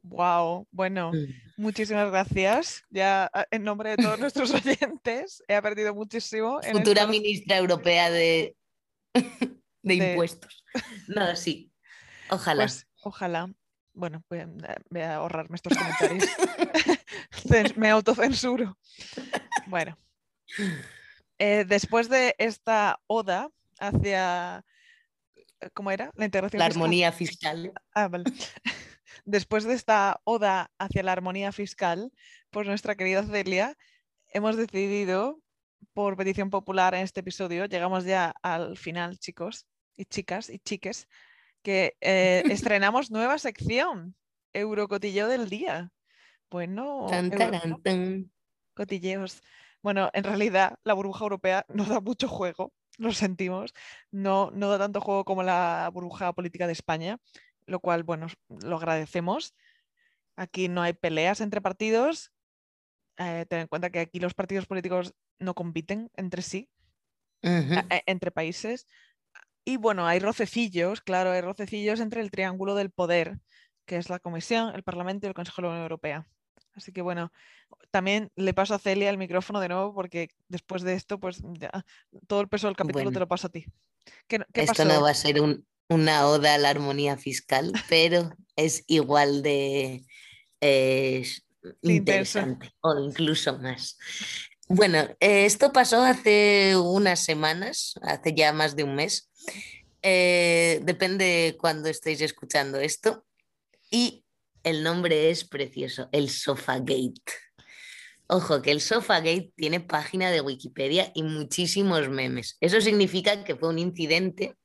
[0.02, 1.60] Wow, bueno, mm.
[1.62, 2.84] muchísimas gracias.
[2.90, 6.60] Ya en nombre de todos nuestros oyentes, he aprendido muchísimo.
[6.72, 8.56] Futura ministra europea de,
[9.82, 10.64] de, impuestos.
[11.08, 11.72] No, sí.
[12.30, 12.64] Ojalá.
[12.64, 13.50] Pues, ojalá.
[13.92, 14.40] Bueno, voy
[15.00, 16.28] a, ahorrarme estos comentarios.
[17.76, 18.76] Me autocensuro.
[19.66, 19.96] Bueno.
[21.38, 24.64] Eh, después de esta oda hacia.
[25.74, 26.10] ¿Cómo era?
[26.14, 26.58] La integración.
[26.58, 27.72] La armonía fiscal.
[27.92, 28.24] Ah, vale
[29.26, 32.12] después de esta oda hacia la armonía fiscal,
[32.50, 33.76] pues nuestra querida Celia,
[34.28, 35.40] hemos decidido,
[35.92, 41.08] por petición popular en este episodio, llegamos ya al final, chicos y chicas y chiques,
[41.62, 44.14] que eh, estrenamos nueva sección,
[44.52, 45.90] Eurocotilleo del día.
[46.48, 47.06] Bueno,
[48.74, 49.42] cotilleos.
[49.86, 53.72] Bueno, en realidad la burbuja europea nos da mucho juego, lo sentimos,
[54.10, 57.18] no, no da tanto juego como la burbuja política de España,
[57.66, 59.54] lo cual, bueno, lo agradecemos.
[60.34, 62.32] Aquí no hay peleas entre partidos.
[63.16, 66.68] Eh, ten en cuenta que aquí los partidos políticos no compiten entre sí,
[67.42, 68.88] e, entre países.
[69.64, 73.38] Y bueno, hay rocecillos, claro, hay rocecillos entre el triángulo del poder,
[73.84, 76.26] que es la Comisión, el Parlamento y el Consejo de la Unión Europea.
[76.76, 77.32] Así que bueno,
[77.90, 81.70] también le paso a Celia el micrófono de nuevo porque después de esto, pues ya
[82.26, 83.64] todo el peso del capítulo te lo paso a ti.
[84.52, 89.42] esto no va a ser un, una oda a la armonía fiscal, pero es igual
[89.42, 90.04] de
[91.82, 93.98] interesante o incluso más.
[94.68, 99.30] Bueno, eh, esto pasó hace unas semanas, hace ya más de un mes.
[100.02, 103.24] Eh, depende cuando estéis escuchando esto.
[103.90, 104.25] Y
[104.66, 107.22] el nombre es precioso, el Sofagate.
[108.26, 112.56] Ojo, que el Sofagate tiene página de Wikipedia y muchísimos memes.
[112.60, 114.56] Eso significa que fue un incidente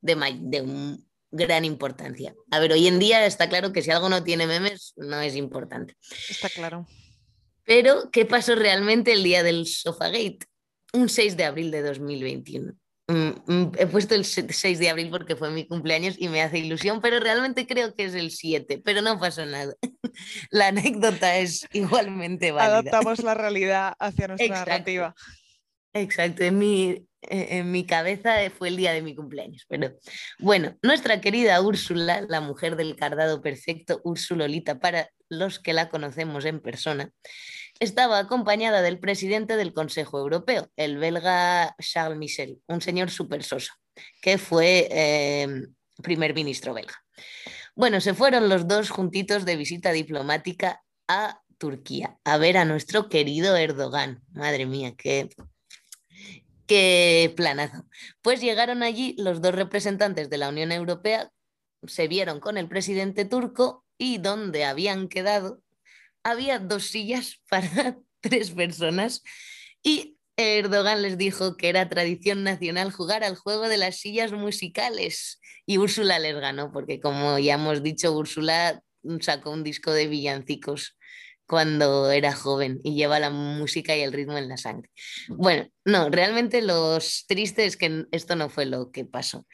[0.00, 0.98] de, de
[1.32, 2.36] gran importancia.
[2.52, 5.34] A ver, hoy en día está claro que si algo no tiene memes, no es
[5.34, 5.96] importante.
[6.28, 6.86] Está claro.
[7.64, 10.46] Pero, ¿qué pasó realmente el día del Sofagate?
[10.92, 12.74] Un 6 de abril de 2021.
[13.10, 16.58] Mm, mm, he puesto el 6 de abril porque fue mi cumpleaños y me hace
[16.58, 19.74] ilusión, pero realmente creo que es el 7, pero no pasó nada.
[20.50, 22.78] La anécdota es igualmente válida.
[22.78, 25.14] Adaptamos la realidad hacia nuestra narrativa.
[25.94, 29.64] Exacto, en mi, e-, en mi cabeza fue el día de mi cumpleaños.
[29.68, 29.94] Pero
[30.38, 36.44] bueno, nuestra querida Úrsula, la mujer del cardado perfecto, Ursulolita, para los que la conocemos
[36.44, 37.10] en persona,
[37.80, 43.72] estaba acompañada del presidente del Consejo Europeo, el belga Charles Michel, un señor súper soso,
[44.20, 46.94] que fue em, primer ministro belga.
[47.74, 53.08] Bueno, se fueron los dos juntitos de visita diplomática a Turquía a ver a nuestro
[53.08, 54.22] querido Erdogan.
[54.32, 55.28] Madre mía, qué
[56.68, 57.86] Qué planazo.
[58.20, 61.32] Pues llegaron allí los dos representantes de la Unión Europea,
[61.86, 65.62] se vieron con el presidente turco y donde habían quedado
[66.22, 69.22] había dos sillas para tres personas
[69.82, 75.40] y Erdogan les dijo que era tradición nacional jugar al juego de las sillas musicales
[75.66, 78.82] y Úrsula les ganó porque como ya hemos dicho Úrsula
[79.20, 80.96] sacó un disco de villancicos
[81.48, 84.90] cuando era joven y lleva la música y el ritmo en la sangre.
[85.28, 89.46] Bueno, no, realmente lo triste es que esto no fue lo que pasó.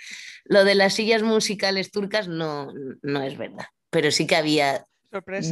[0.44, 4.86] Lo de las sillas musicales turcas no, no es verdad, pero sí que había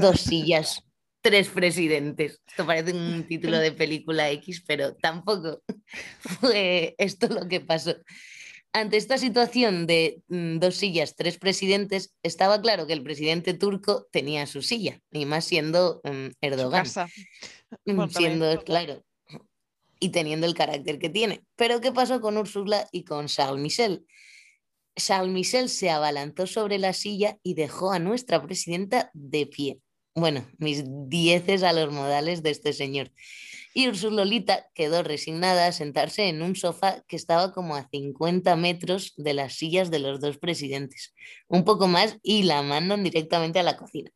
[0.01, 0.83] dos sillas,
[1.23, 2.43] tres presidentes.
[2.47, 5.63] Esto parece un título de película X, pero tampoco
[6.41, 7.95] fue esto lo que pasó.
[8.75, 14.07] Ante esta situación de mm, dos sillas, tres presidentes, estaba claro que el presidente turco
[14.11, 16.87] tenía su silla, y más siendo mm, Erdogan.
[17.87, 19.03] Mm, siendo, claro,
[19.99, 21.43] y teniendo el carácter que tiene.
[21.57, 24.05] Pero ¿qué pasó con Ursula y con Charles Michel?
[24.95, 29.81] Charles Michel se abalanzó sobre la silla y dejó a nuestra presidenta de pie.
[30.15, 33.11] Bueno, mis dieces a los modales de este señor
[33.75, 39.15] y Ursulolita quedó resignada a sentarse en un sofá que estaba como a 50 metros
[39.17, 41.15] de las sillas de los dos presidentes,
[41.49, 44.11] un poco más y la mandan directamente a la cocina.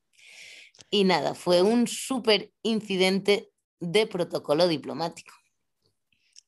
[0.90, 3.48] Y nada, fue un súper incidente
[3.80, 5.32] de protocolo diplomático.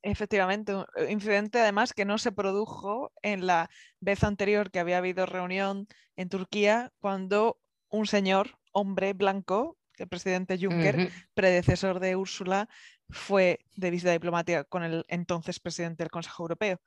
[0.03, 3.69] Efectivamente, un eh, incidente además que no se produjo en la
[4.01, 7.59] vez anterior que había habido reunión en Turquía cuando
[7.89, 12.69] un señor, hombre blanco, el presidente Juncker, predecesor de Úrsula,
[13.11, 16.81] fue de visita diplomática con el entonces presidente del Consejo Europeo.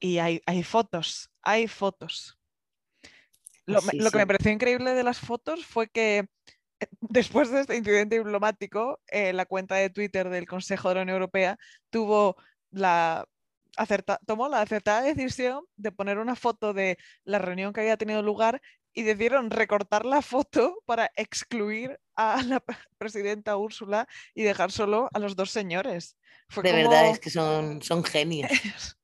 [0.00, 2.38] Y hay, hay fotos, hay fotos.
[3.66, 6.18] Lo, Sí, lo que me pareció increíble de las fotos fue que
[6.80, 11.02] eh, después de este incidente diplomático, eh, la cuenta de Twitter del Consejo de la
[11.02, 11.56] Unión Europea
[11.90, 12.36] tuvo
[12.70, 13.26] la
[13.76, 18.22] acerta- tomó la acertada decisión de poner una foto de la reunión que había tenido
[18.22, 18.60] lugar
[18.94, 22.62] y decidieron recortar la foto para excluir a la
[22.98, 26.16] presidenta Úrsula y dejar solo a los dos señores.
[26.48, 28.50] Fue De como verdad, es que son, son genios.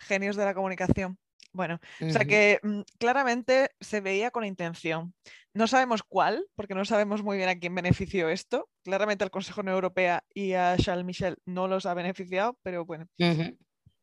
[0.00, 1.18] genios de la comunicación.
[1.54, 5.12] Bueno, o sea que mm, claramente se veía con intención.
[5.52, 8.70] No sabemos cuál, porque no sabemos muy bien a quién benefició esto.
[8.82, 13.06] Claramente al Consejo Europea y a Charles Michel no los ha beneficiado, pero bueno.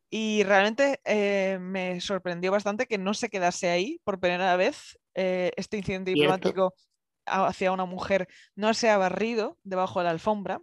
[0.10, 4.98] Y realmente eh, me sorprendió bastante que no se quedase ahí por primera vez.
[5.16, 6.22] eh, este incidente Cierto.
[6.22, 6.74] diplomático
[7.26, 10.62] hacia una mujer no se ha barrido debajo de la alfombra,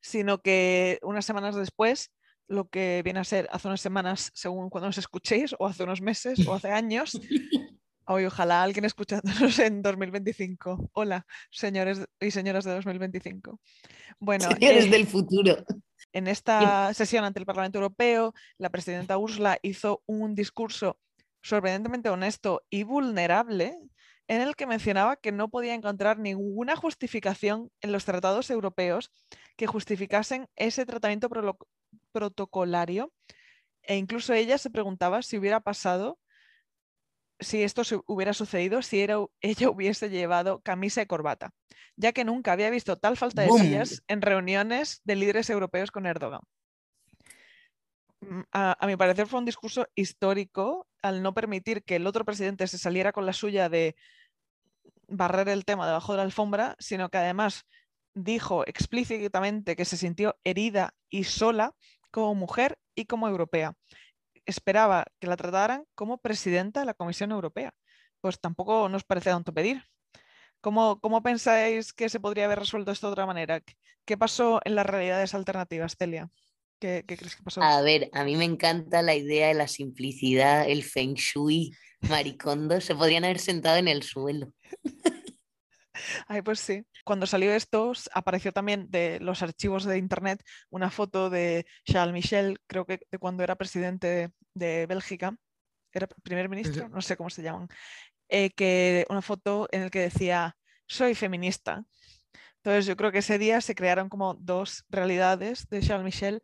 [0.00, 2.12] sino que unas semanas después,
[2.48, 6.00] lo que viene a ser hace unas semanas, según cuando nos escuchéis, o hace unos
[6.00, 7.12] meses, o hace años,
[8.06, 10.90] hoy ojalá alguien escuchándonos en 2025.
[10.92, 13.60] Hola, señores y señoras de 2025.
[14.18, 15.56] Bueno, Señores eh, del futuro.
[16.12, 20.98] En esta sesión ante el Parlamento Europeo, la presidenta Ursula hizo un discurso
[21.42, 23.78] sorprendentemente honesto y vulnerable
[24.28, 29.10] en el que mencionaba que no podía encontrar ninguna justificación en los tratados europeos
[29.56, 31.28] que justificasen ese tratamiento
[32.12, 33.12] protocolario.
[33.82, 36.18] E incluso ella se preguntaba si hubiera pasado,
[37.40, 41.52] si esto hubiera sucedido, si era, ella hubiese llevado camisa y corbata,
[41.96, 46.06] ya que nunca había visto tal falta de sillas en reuniones de líderes europeos con
[46.06, 46.40] Erdogan.
[48.20, 52.24] Mm, A, a mi parecer fue un discurso histórico al no permitir que el otro
[52.24, 53.96] presidente se saliera con la suya de
[55.08, 57.66] barrer el tema debajo de la alfombra, sino que además
[58.14, 61.74] dijo explícitamente que se sintió herida y sola
[62.10, 63.74] como mujer y como europea.
[64.46, 67.72] Esperaba que la trataran como presidenta de la Comisión Europea.
[68.20, 69.82] Pues tampoco nos parece tanto pedir.
[70.60, 73.60] ¿Cómo, cómo pensáis que se podría haber resuelto esto de otra manera?
[73.60, 76.28] ¿Qué- ¿Qué pasó en las realidades alternativas, Celia?
[76.78, 77.60] ¿Qué, qué crees que pasó?
[77.62, 81.72] A ver, a mí me encanta la idea de la simplicidad, el feng shui,
[82.08, 82.80] maricondo.
[82.80, 84.52] Se podrían haber sentado en el suelo.
[86.28, 86.84] Ay, pues sí.
[87.04, 92.58] Cuando salió esto, apareció también de los archivos de internet una foto de Charles Michel,
[92.66, 95.36] creo que de cuando era presidente de Bélgica,
[95.92, 97.68] era primer ministro, no sé cómo se llaman,
[98.28, 100.56] eh, que una foto en el que decía
[100.86, 101.84] soy feminista.
[102.56, 106.42] Entonces yo creo que ese día se crearon como dos realidades de Charles Michel,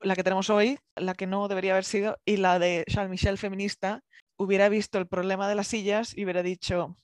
[0.00, 3.38] la que tenemos hoy, la que no debería haber sido, y la de Charles Michel
[3.38, 4.02] feminista,
[4.36, 6.96] hubiera visto el problema de las sillas y hubiera dicho,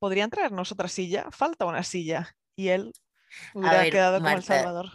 [0.00, 1.28] ¿podrían traernos otra silla?
[1.30, 2.34] Falta una silla.
[2.56, 2.92] Y él
[3.54, 4.90] hubiera ver, quedado como el salvador.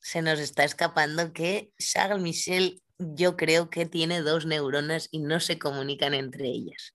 [0.00, 5.38] Se nos está escapando que Charles Michel, yo creo que tiene dos neuronas y no
[5.40, 6.94] se comunican entre ellas.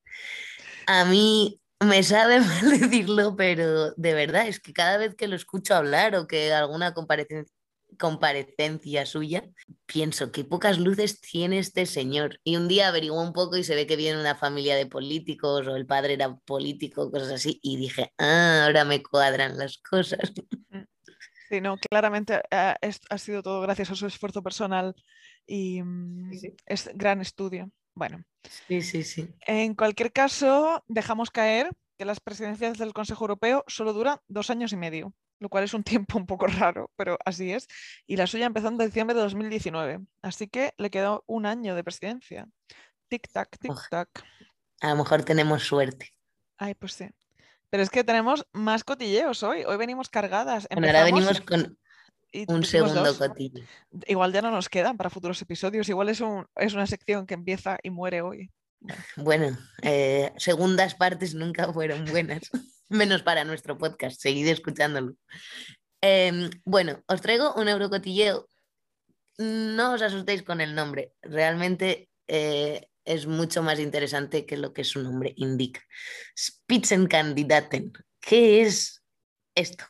[0.86, 5.36] A mí me sabe mal decirlo, pero de verdad es que cada vez que lo
[5.36, 7.46] escucho hablar o que alguna comparecen-
[7.98, 9.44] comparecencia suya,
[9.86, 12.38] pienso qué pocas luces tiene este señor.
[12.44, 15.66] Y un día averiguó un poco y se ve que viene una familia de políticos
[15.66, 20.32] o el padre era político, cosas así, y dije, ah, ahora me cuadran las cosas.
[21.48, 22.42] Sí, no, claramente
[22.82, 24.94] es- ha sido todo gracias a su esfuerzo personal
[25.46, 26.56] y mm, sí.
[26.66, 27.70] es gran estudio.
[27.94, 29.28] Bueno, Sí, sí, sí.
[29.46, 34.72] en cualquier caso, dejamos caer que las presidencias del Consejo Europeo solo duran dos años
[34.72, 37.66] y medio, lo cual es un tiempo un poco raro, pero así es.
[38.06, 41.84] Y la suya empezó en diciembre de 2019, así que le quedó un año de
[41.84, 42.46] presidencia.
[43.10, 44.08] Tic-tac, tic-tac.
[44.80, 46.12] A lo mejor tenemos suerte.
[46.58, 47.08] Ay, pues sí.
[47.70, 49.64] Pero es que tenemos más cotilleos hoy.
[49.64, 50.66] Hoy venimos cargadas.
[50.70, 51.78] Bueno, ahora venimos con
[52.48, 53.18] un segundo dos.
[53.18, 53.62] cotillo.
[54.06, 55.88] Igual ya no nos quedan para futuros episodios.
[55.88, 58.50] Igual es, un- es una sección que empieza y muere hoy.
[59.16, 62.50] Bueno, eh, segundas partes nunca fueron buenas,
[62.88, 65.14] menos para nuestro podcast, seguid escuchándolo.
[66.00, 68.48] Em, bueno, os traigo un eurocotilleo.
[69.38, 74.82] No os asustéis con el nombre, realmente eh, es mucho más interesante que lo que
[74.84, 75.80] su nombre indica.
[76.36, 77.92] Spitzenkandidaten.
[78.20, 79.04] ¿Qué es
[79.54, 79.84] esto?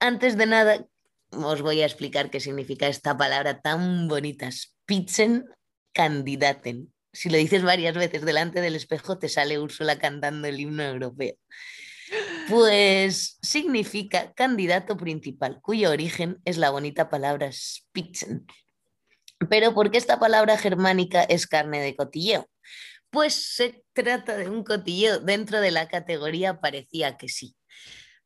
[0.00, 0.84] Antes de nada,
[1.30, 6.92] os voy a explicar qué significa esta palabra tan bonita, Spitzenkandidaten.
[7.12, 11.34] Si lo dices varias veces delante del espejo, te sale Úrsula cantando el himno europeo.
[12.48, 18.46] Pues significa candidato principal, cuyo origen es la bonita palabra Spitzen.
[19.48, 22.46] Pero ¿por qué esta palabra germánica es carne de cotilleo?
[23.10, 27.56] Pues se trata de un cotilleo dentro de la categoría parecía que sí.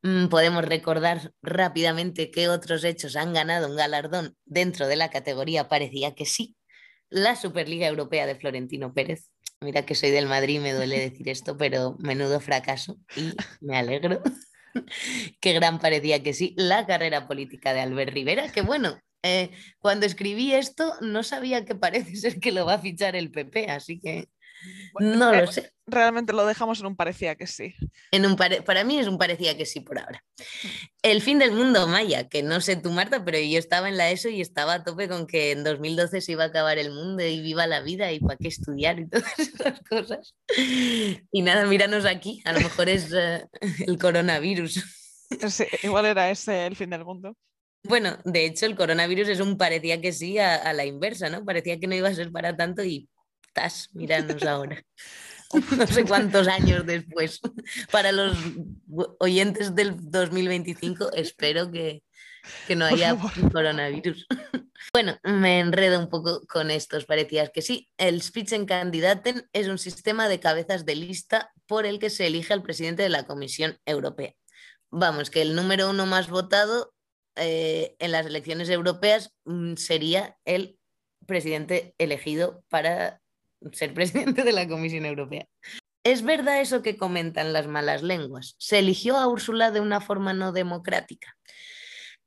[0.02, 5.68] Mm, Podemos recordar rápidamente qué otros hechos han ganado un galardón dentro de la categoría
[5.68, 6.56] parecía que sí.
[7.10, 9.30] La Superliga Europea de Florentino Pérez,
[9.60, 13.76] Mira que soy del Madrid y me duele decir esto, pero menudo fracaso y me
[13.76, 14.22] alegro.
[15.40, 19.50] Qué gran parecía que sí, la carrera política de Albert Rivera, que bueno, eh,
[19.80, 23.70] cuando escribí esto no sabía que parece ser que lo va a fichar el PP,
[23.70, 24.28] así que
[25.00, 25.72] no lo sé.
[25.86, 27.74] Realmente lo dejamos en un parecía que sí.
[28.10, 30.22] En un para mí es un parecía que sí por ahora.
[31.02, 34.10] El fin del mundo maya, que no sé tú Marta, pero yo estaba en la
[34.10, 37.24] ESO y estaba a tope con que en 2012 se iba a acabar el mundo
[37.24, 40.34] y viva la vida y para qué estudiar y todas esas cosas.
[40.56, 43.46] Y nada, míranos aquí, a lo mejor es eh,
[43.86, 44.84] el coronavirus.
[45.82, 47.34] igual era ese el fin del mundo.
[47.84, 51.44] Bueno, de hecho el coronavirus es un parecía que sí a, a la inversa, ¿no?
[51.44, 53.08] Parecía que no iba a ser para tanto y
[53.58, 54.82] estás mirándonos ahora.
[55.76, 57.40] no sé cuántos años después.
[57.90, 58.36] Para los
[59.18, 62.02] oyentes del 2025, espero que,
[62.66, 63.16] que no haya
[63.52, 64.26] coronavirus.
[64.92, 67.90] Bueno, me enredo un poco con estos, parecías que sí.
[67.98, 72.62] El Spitzenkandidaten es un sistema de cabezas de lista por el que se elige al
[72.62, 74.32] presidente de la Comisión Europea.
[74.90, 76.94] Vamos, que el número uno más votado
[77.34, 80.78] eh, en las elecciones europeas mm, sería el
[81.26, 83.20] presidente elegido para
[83.72, 85.46] ser presidente de la Comisión Europea.
[86.04, 88.54] ¿Es verdad eso que comentan las malas lenguas?
[88.58, 91.36] Se eligió a Úrsula de una forma no democrática.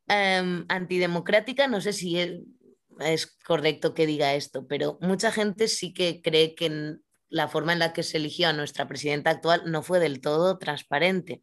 [0.08, 6.22] Em, antidemocrática, no sé si es, correcto que diga esto, pero mucha gente sí que
[6.22, 6.98] cree que
[7.30, 10.58] la forma en la que se eligió a nuestra presidenta actual no fue del todo
[10.60, 11.42] transparente.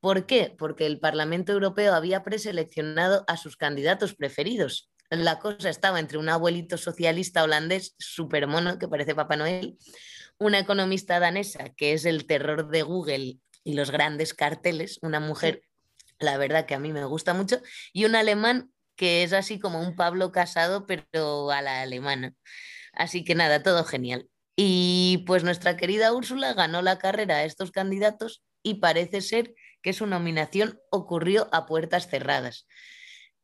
[0.00, 0.54] ¿Por qué?
[0.56, 6.28] Porque el Parlamento Europeo había preseleccionado a sus candidatos preferidos la cosa estaba entre un
[6.28, 9.78] abuelito socialista holandés súper mono, que parece Papá Noel,
[10.38, 15.62] una economista danesa, que es el terror de Google y los grandes carteles, una mujer,
[16.18, 17.60] la verdad que a mí me gusta mucho,
[17.92, 22.34] y un alemán que es así como un Pablo casado, pero a la alemana.
[22.92, 24.28] Así que nada, todo genial.
[24.56, 29.92] Y pues nuestra querida Úrsula ganó la carrera a estos candidatos y parece ser que
[29.92, 32.66] su nominación ocurrió a puertas cerradas.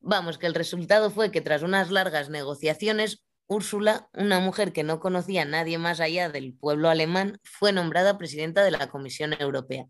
[0.04, 4.98] Vamos, que el resultado fue que tras unas largas negociaciones, Úrsula, una mujer que no
[4.98, 9.86] conocía a nadie más allá del pueblo alemán, fue nombrada presidenta de la Comisión Europea.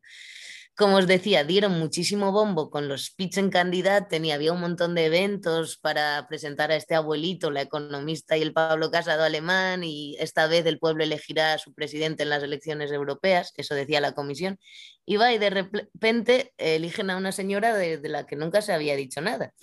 [0.75, 5.79] Como os decía, dieron muchísimo bombo con los Spitzenkandidaten y había un montón de eventos
[5.79, 10.67] para presentar a este abuelito, la economista y el Pablo Casado alemán, y esta vez
[10.67, 14.59] el pueblo elegirá a su presidente en las elecciones europeas, eso decía la comisión,
[15.07, 18.95] y va y de repente eligen a una señora de la que nunca se había
[18.95, 19.55] dicho nada.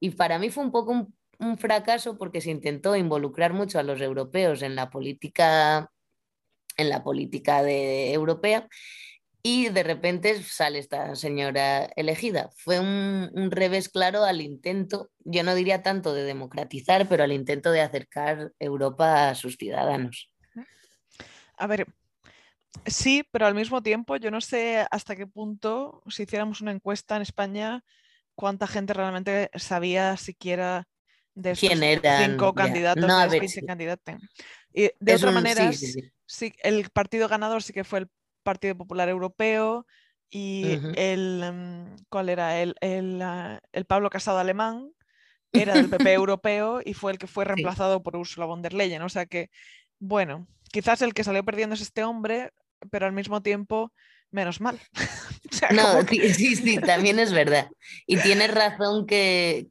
[0.00, 0.92] Y para mí fue un poco
[1.38, 5.90] un, fracaso porque se intentó involucrar mucho a los europeos en la política,
[6.76, 8.68] en la política de, europea
[9.42, 12.50] y de repente sale esta señora elegida.
[12.56, 17.32] Fue un, un, revés claro al intento, yo no diría tanto de democratizar, pero al
[17.32, 20.30] intento de acercar Europa a sus ciudadanos.
[21.56, 21.86] A ver,
[22.86, 27.16] sí, pero al mismo tiempo yo no sé hasta qué punto, si hiciéramos una encuesta
[27.16, 27.82] en España,
[28.40, 30.88] cuánta gente realmente sabía siquiera
[31.34, 31.68] de estos
[32.24, 34.18] cinco candidatos de
[34.72, 35.70] Y de otra manera,
[36.24, 38.10] sí, el partido ganador sí que fue el
[38.42, 39.86] Partido Popular Europeo
[40.30, 42.58] y el, mm, ¿cuál era?
[42.62, 42.74] El,
[43.20, 44.90] ah, el, Pablo Casado alemán
[45.52, 49.02] era del PP europeo y fue el que fue reemplazado por Ursula von der Leyen.
[49.02, 49.50] O sea que,
[49.98, 52.52] bueno, quizás el que salió perdiendo es este hombre,
[52.90, 53.92] pero al mismo tiempo
[54.30, 54.80] menos mal.
[55.74, 57.68] no, sí, sí, también es verdad.
[58.06, 59.68] Y tienes razón que,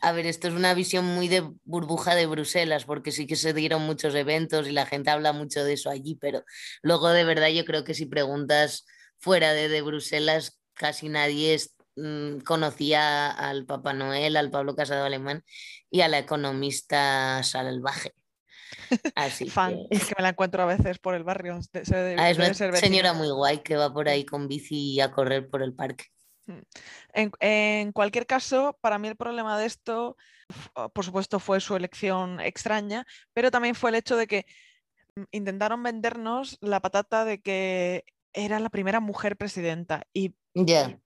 [0.00, 3.52] a ver, esto es una visión muy de burbuja de Bruselas, porque sí que se
[3.52, 6.44] dieron muchos eventos y la gente habla mucho de eso allí, pero
[6.82, 8.86] luego de verdad yo creo que si preguntas
[9.18, 11.58] fuera de, de Bruselas, casi nadie
[11.96, 15.44] mm, conocía al Papá Noel, al Pablo Casado Alemán
[15.90, 18.12] y a la economista salvaje.
[19.14, 19.98] Así Fan, que...
[20.16, 21.58] me la encuentro a veces por el barrio.
[22.16, 25.62] Ah, es una señora muy guay que va por ahí con bici a correr por
[25.62, 26.06] el parque.
[26.46, 27.30] Mm.
[27.40, 30.16] En, cualquier caso, para mí el problema de esto,
[30.92, 34.46] por supuesto, fue su elección extraña, pero también fue el hecho de que
[35.16, 40.06] mm, intentaron vendernos la patata de que era la primera mujer presidenta.
[40.12, 40.34] Y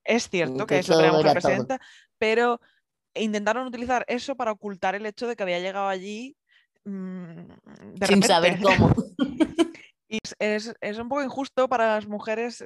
[0.04, 1.80] es cierto que, es la primera mujer presidenta,
[2.18, 2.60] pero
[3.14, 6.36] intentaron utilizar eso para ocultar el hecho de que había llegado allí
[6.88, 8.94] Mm, sin saber cómo.
[10.10, 12.64] Y es, un poco injusto para las mujeres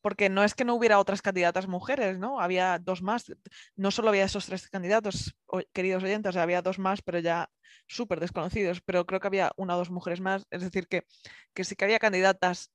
[0.00, 2.40] porque no es que no hubiera otras candidatas mujeres, ¿no?
[2.40, 3.26] Había dos más,
[3.76, 5.36] no solo había esos tres candidatos,
[5.74, 7.50] queridos oyentes, había dos más, pero ya
[7.86, 11.04] súper desconocidos, pero creo que había una o dos mujeres más, es decir, que,
[11.52, 12.70] que sí que había candidatas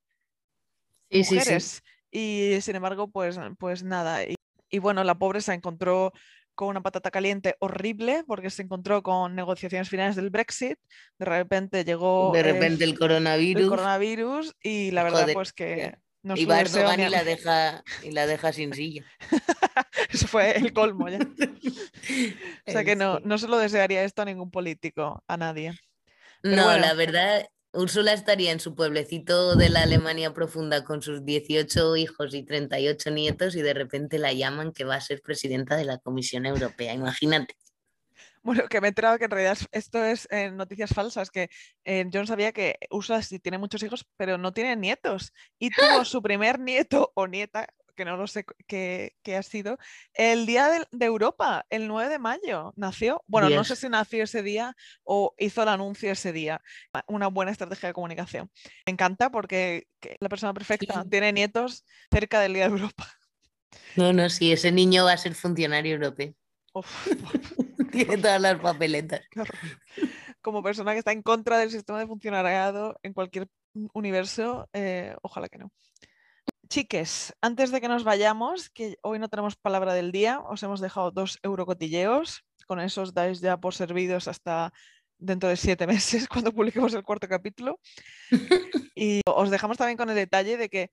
[1.10, 1.82] mujeres
[2.12, 4.24] y sin embargo, pues, pues nada.
[4.24, 4.36] Y,
[4.70, 6.14] y bueno, la pobre se encontró
[6.56, 10.78] con una patata caliente horrible porque se encontró con negociaciones finales del Brexit.
[11.20, 13.64] De repente llegó De repente el coronavirus.
[13.64, 17.10] el coronavirus y la verdad Joder, pues que no y se va ni y a-
[17.10, 19.04] la deja, y la deja sin silla.
[20.10, 21.20] Eso fue el colmo ya.
[22.68, 23.24] O sea que no, Sí.
[23.26, 25.74] no se lo desearía esto a ningún político, a nadie.
[26.42, 26.80] Pero No, bueno.
[26.80, 32.34] la verdad, Úrsula estaría en su pueblecito de la Alemania profunda con sus 18 hijos
[32.36, 35.98] y 38 nietos y de repente la llaman que va a ser presidenta de la
[35.98, 36.94] Comisión Europea.
[36.94, 37.56] Imagínate.
[38.44, 41.50] Bueno, que me he enterado que en realidad es- esto es eh, noticias falsas, que
[41.86, 45.34] eh, yo no sabía que Ursula sí tiene muchos hijos, pero no tiene nietos.
[45.58, 49.78] Y tuvo su primer nieto o nieta, que no lo sé qué, qué ha sido,
[50.14, 53.24] el día de, Europa, el 9 de mayo, nació.
[53.28, 56.62] Bueno, no sé si nació ese día o hizo el anuncio ese día.
[57.08, 58.52] Una buena estrategia de comunicación.
[58.86, 61.10] Me encanta porque que la persona perfecta Sí.
[61.10, 63.06] tiene nietos cerca del día de Europa.
[63.96, 66.34] No, no, sí, ese niño va a ser funcionario europeo.
[66.74, 67.08] Uf,
[67.92, 69.22] Tiene todas las papeletas.
[70.42, 75.16] Como persona que está en contra del sistema de funcionariado en cualquier un- universo, eh,
[75.22, 75.72] ojalá que no.
[76.70, 80.80] Chiques, antes de que nos vayamos, que hoy no tenemos palabra del día, os hemos
[80.80, 82.44] dejado dos eurocotilleos.
[82.68, 84.72] Con eso os dais ya por servidos hasta
[85.18, 87.80] dentro de siete meses, cuando publiquemos el cuarto capítulo.
[88.96, 90.92] Y os dejamos también con el detalle de que,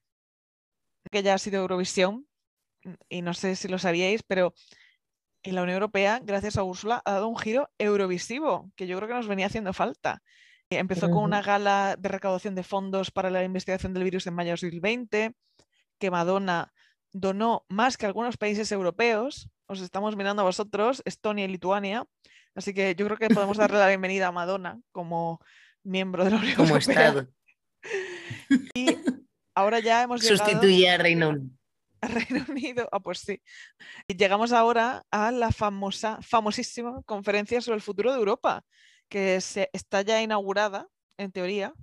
[1.11, 2.27] que ya ha sido Eurovisión,
[3.11, 4.55] y no sé si lo sabíais, pero
[5.43, 9.09] y la Unión Europea, gracias a Úrsula, ha dado un giro eurovisivo, que yo creo
[9.09, 10.23] que nos venía haciendo falta.
[10.71, 14.51] Empezó con una gala de recaudación de fondos para la investigación del virus en mayo
[14.51, 15.35] de 2020,
[15.99, 16.73] que Madonna
[17.13, 19.51] donó más que algunos países europeos.
[19.67, 22.07] Os estamos mirando a vosotros, Estonia y Lituania.
[22.55, 25.41] Así que yo creo que podemos darle la bienvenida a Madonna como
[25.83, 27.09] miembro de la Unión Como Europea.
[27.09, 27.29] Estado.
[28.75, 28.97] Y
[29.55, 31.51] ahora ya hemos llegado Sustituye a Reino Unido.
[32.01, 32.89] a Reino Unido.
[32.93, 33.43] Ah, pues sí.
[34.07, 38.65] Y llegamos ahora a la famosa, famosísima conferencia sobre el futuro de Europa,
[39.11, 40.89] que se, está ya inaugurada,
[41.19, 41.75] en teoría.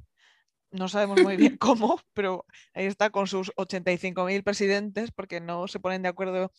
[0.72, 5.80] No sabemos muy bien cómo, pero ahí está con sus 85.000 presidentes, porque no se
[5.80, 6.52] ponen de acuerdo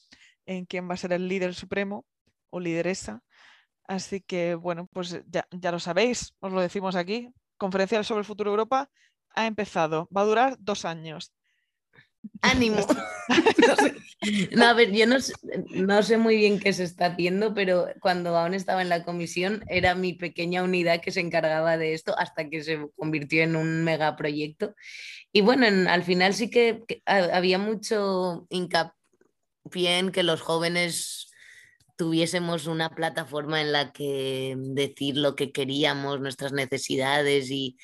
[0.46, 2.06] en quién va a ser el líder supremo
[2.50, 3.22] o lideresa.
[3.84, 7.32] Así que, bueno, pues ya, ya lo sabéis, os lo decimos aquí.
[7.56, 8.90] Conferencia sobre el futuro de Europa
[9.34, 10.08] ha empezado.
[10.14, 11.32] Va a durar dos años.
[12.42, 12.78] Ánimo.
[14.50, 15.16] No, a ver, yo no
[15.70, 19.62] no sé muy bien qué se está haciendo, pero cuando aún estaba en la comisión
[19.68, 23.84] era mi pequeña unidad que se encargaba de esto hasta que se convirtió en un
[23.84, 24.74] megaproyecto.
[25.32, 28.94] Y bueno, en- al final sí que, que ha- había mucho hincapié
[29.98, 31.30] en que los jóvenes
[31.96, 37.76] tuviésemos una plataforma en la que decir lo que queríamos, nuestras necesidades y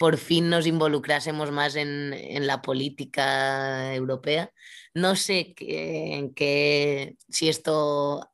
[0.00, 4.50] por fin nos involucrásemos más en, en la política europea.
[4.94, 8.26] No sé en qué, si esto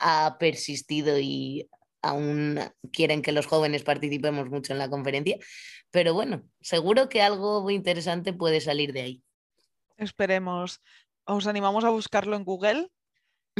[0.00, 1.70] ha persistido y
[2.02, 2.58] aún
[2.92, 5.38] quieren que los jóvenes participemos mucho en la conferencia,
[5.92, 9.22] pero bueno, seguro que algo muy interesante puede salir de ahí.
[9.96, 10.80] Esperemos.
[11.24, 12.90] Os animamos a buscarlo en Google,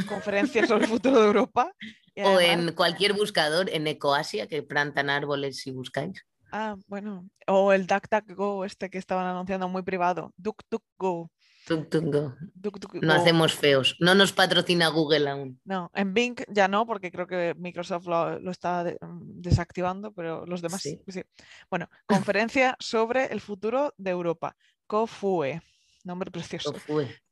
[0.08, 1.72] conferencias sobre el futuro de Europa.
[2.16, 6.24] O en cualquier buscador, en Ecoasia, que plantan árboles si buscáis.
[6.52, 7.28] Ah, bueno.
[7.46, 10.32] O el DuckDuckGo, este que estaban anunciando muy privado.
[10.36, 11.30] DuckDuckGo.
[11.66, 12.34] Tuk, tuk, go.
[12.54, 13.00] DuckDuckGo.
[13.00, 15.58] No hacemos feos, no nos patrocina Google aún.
[15.64, 20.12] No, en Bing ya no, porque creo que Microsoft lo, lo está de- mm, desactivando,
[20.12, 21.00] pero los demás Sí.
[21.08, 21.22] sí.
[21.70, 24.54] Bueno, conferencia sobre el futuro de Europa.
[24.86, 25.62] COFUE.
[26.04, 26.74] Nombre precioso.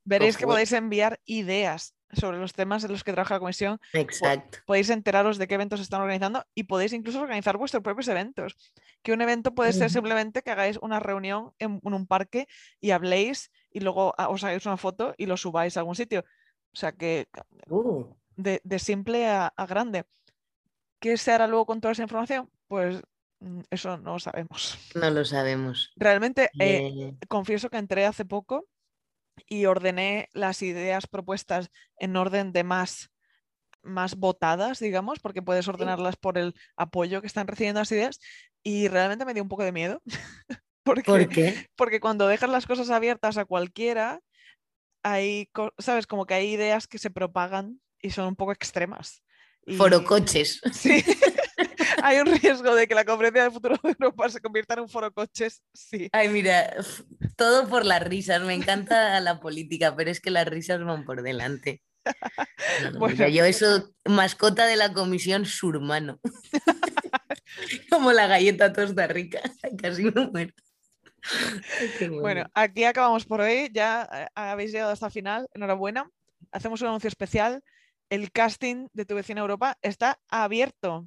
[0.04, 4.58] Veréis que podéis enviar ideas sobre los temas en los que trabaja la comisión Exacto.
[4.66, 8.56] podéis enteraros de qué eventos se están organizando y podéis incluso organizar vuestros propios eventos.
[9.02, 12.48] Que un evento puede ser simplemente que hagáis una reunión en, un parque
[12.80, 16.24] y habléis y luego ah, os hagáis una foto y lo subáis a algún sitio.
[16.72, 17.28] O sea que
[17.68, 18.04] Uh,
[18.36, 20.04] de, de simple a, a grande.
[20.98, 22.50] ¿Qué se hará luego con toda esa información?
[22.68, 23.02] Pues
[23.70, 24.78] eso no lo sabemos.
[24.94, 25.92] no lo sabemos.
[25.96, 28.66] Realmente eh, Eh, confieso que entré hace poco
[29.46, 33.10] y ordené las ideas propuestas en orden de más,
[33.82, 38.18] más votadas, digamos, porque puedes ordenarlas por el apoyo que están recibiendo las ideas
[38.62, 40.02] y realmente me dio un poco de miedo.
[40.84, 41.66] porque, ¿Por qué?
[41.76, 44.20] porque cuando dejas las cosas abiertas a cualquiera,
[45.02, 49.22] hay, sabes, como que hay ideas que se propagan y son un poco extremas.
[49.66, 50.60] Y- Forocoches.
[50.72, 51.02] Sí.
[52.02, 54.88] hay un riesgo de que la conferencia del futuro de Europa se convierta en un
[54.88, 55.62] foro coches.
[55.72, 56.08] Sí.
[56.12, 56.74] Ay, mira,
[57.36, 58.42] todo por las risas.
[58.42, 61.82] Me encanta la política, pero es que las risas van por delante.
[62.82, 63.28] No, no, mira, Bueno.
[63.28, 66.18] yo eso, mascota de la comisión surmano.
[67.90, 69.40] Como la galleta tosta rica.
[69.80, 70.52] Casi me muero.
[71.98, 73.70] Qué Bueno, aquí acabamos por hoy.
[73.72, 75.48] Ya eh, habéis llegado hasta el final.
[75.54, 76.10] Enhorabuena.
[76.50, 77.62] Hacemos un anuncio especial.
[78.10, 81.06] el casting de tu vecina Europa está abierto.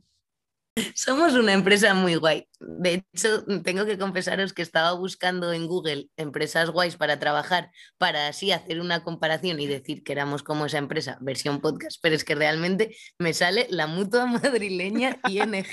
[0.95, 2.47] Somos una empresa muy guay.
[2.59, 8.27] De hecho, tengo que confesaros que estaba buscando en Google empresas guays para trabajar, para
[8.27, 12.25] así hacer una comparación y decir que éramos como esa empresa, versión podcast, pero es
[12.25, 15.65] que realmente me sale la mutua madrileña ING,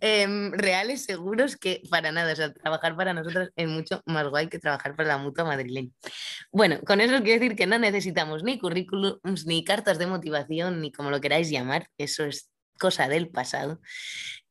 [0.00, 4.48] em, reales seguros que para nada, o sea, trabajar para nosotros es mucho más guay
[4.48, 5.90] que trabajar para la mutua madrileña.
[6.50, 10.92] Bueno, con eso quiero decir que no necesitamos ni currículums, ni cartas de motivación, ni
[10.92, 12.53] como lo queráis llamar, eso es
[12.84, 13.80] cosa del pasado.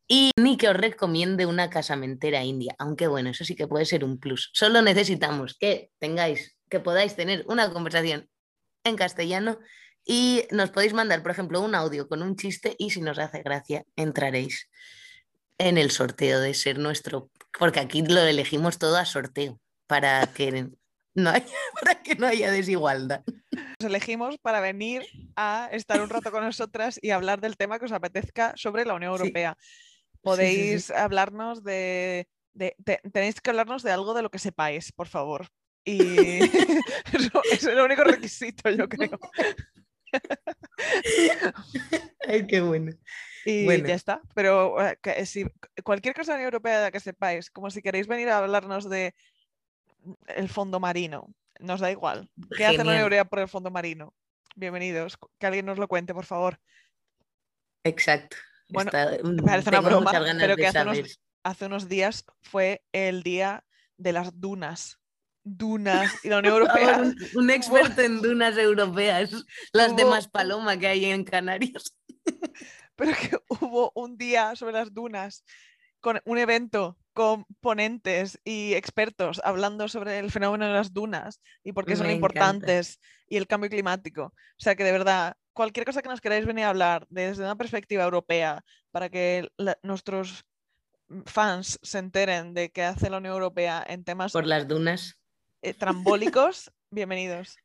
[0.08, 4.04] Y ni que os recomiende una casamentera india, aunque bueno, eso sí que puede ser
[4.04, 4.50] un plus.
[4.54, 8.28] Solo necesitamos que tengáis, que podáis tener una conversación
[8.84, 9.60] en castellano
[10.04, 13.44] y nos podéis mandar, por ejemplo, un audio con un chiste y si nos hace
[13.44, 14.68] gracia, entraréis
[15.60, 17.30] en el sorteo de ser nuestro,
[17.60, 20.72] porque aquí lo elegimos todo a sorteo para que
[21.14, 21.46] no haya,
[21.80, 23.24] para que no haya desigualdad
[23.84, 25.04] elegimos para venir
[25.36, 28.94] a estar un rato con nosotras y hablar del tema que os apetezca sobre la
[28.94, 29.58] Unión Europea.
[30.22, 32.28] Podéis hablarnos de,
[33.12, 35.48] Tenéis que hablarnos de algo de lo que sepáis, por favor.
[35.84, 35.98] Y
[37.14, 39.20] eso, es el único requisito, yo creo.
[42.28, 42.92] Ay, qué bueno.
[43.46, 44.22] Y ya está.
[44.36, 45.46] Pero eh, si
[45.84, 49.14] cualquier cosa Unión Europea que sepáis, como si queréis venir a hablarnos de
[50.28, 51.34] el fondo marino,
[51.64, 52.30] nos da igual.
[52.56, 54.14] ¿Qué hace la Unión Europea por el fondo marino?
[54.56, 55.18] Bienvenidos.
[55.40, 56.60] Que alguien nos lo cuente, por favor.
[57.84, 58.38] Exacto.
[58.70, 58.92] Bueno,
[59.24, 60.68] me parece una broma, pero que
[61.44, 63.64] hace unos, días fue el día
[63.98, 65.00] de las dunas
[65.46, 67.04] dunas y la Unión Europea.
[67.36, 69.30] un, experto en dunas europeas,
[69.74, 71.98] las demás paloma que hay en Canarias.
[72.96, 75.44] Pero que hubo un día sobre las dunas
[76.04, 81.72] con un evento con ponentes y expertos hablando sobre el fenómeno de las dunas y
[81.72, 83.00] por qué son importantes
[83.30, 84.26] y el cambio climático.
[84.26, 87.56] O sea que de verdad, cualquier cosa que nos queráis venir a hablar desde una
[87.56, 89.48] perspectiva europea para que
[89.82, 90.44] nuestros
[91.26, 95.18] fans se enteren de qué hace la Unión Europea en temas por las dunas
[95.62, 97.56] eh, trambólicos, bienvenidos.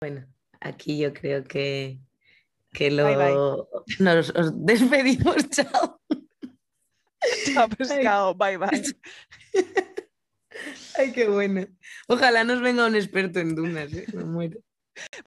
[0.00, 0.24] Bueno,
[0.60, 1.98] aquí yo creo que,
[2.72, 6.00] que lo nos despedimos, chao.
[7.54, 8.34] Chao, pescado.
[8.34, 8.82] Bye, bye.
[10.98, 11.66] Ay, qué bueno.
[12.08, 14.06] Ojalá nos venga un experto en dunas, ¿eh?
[14.12, 14.60] me muero.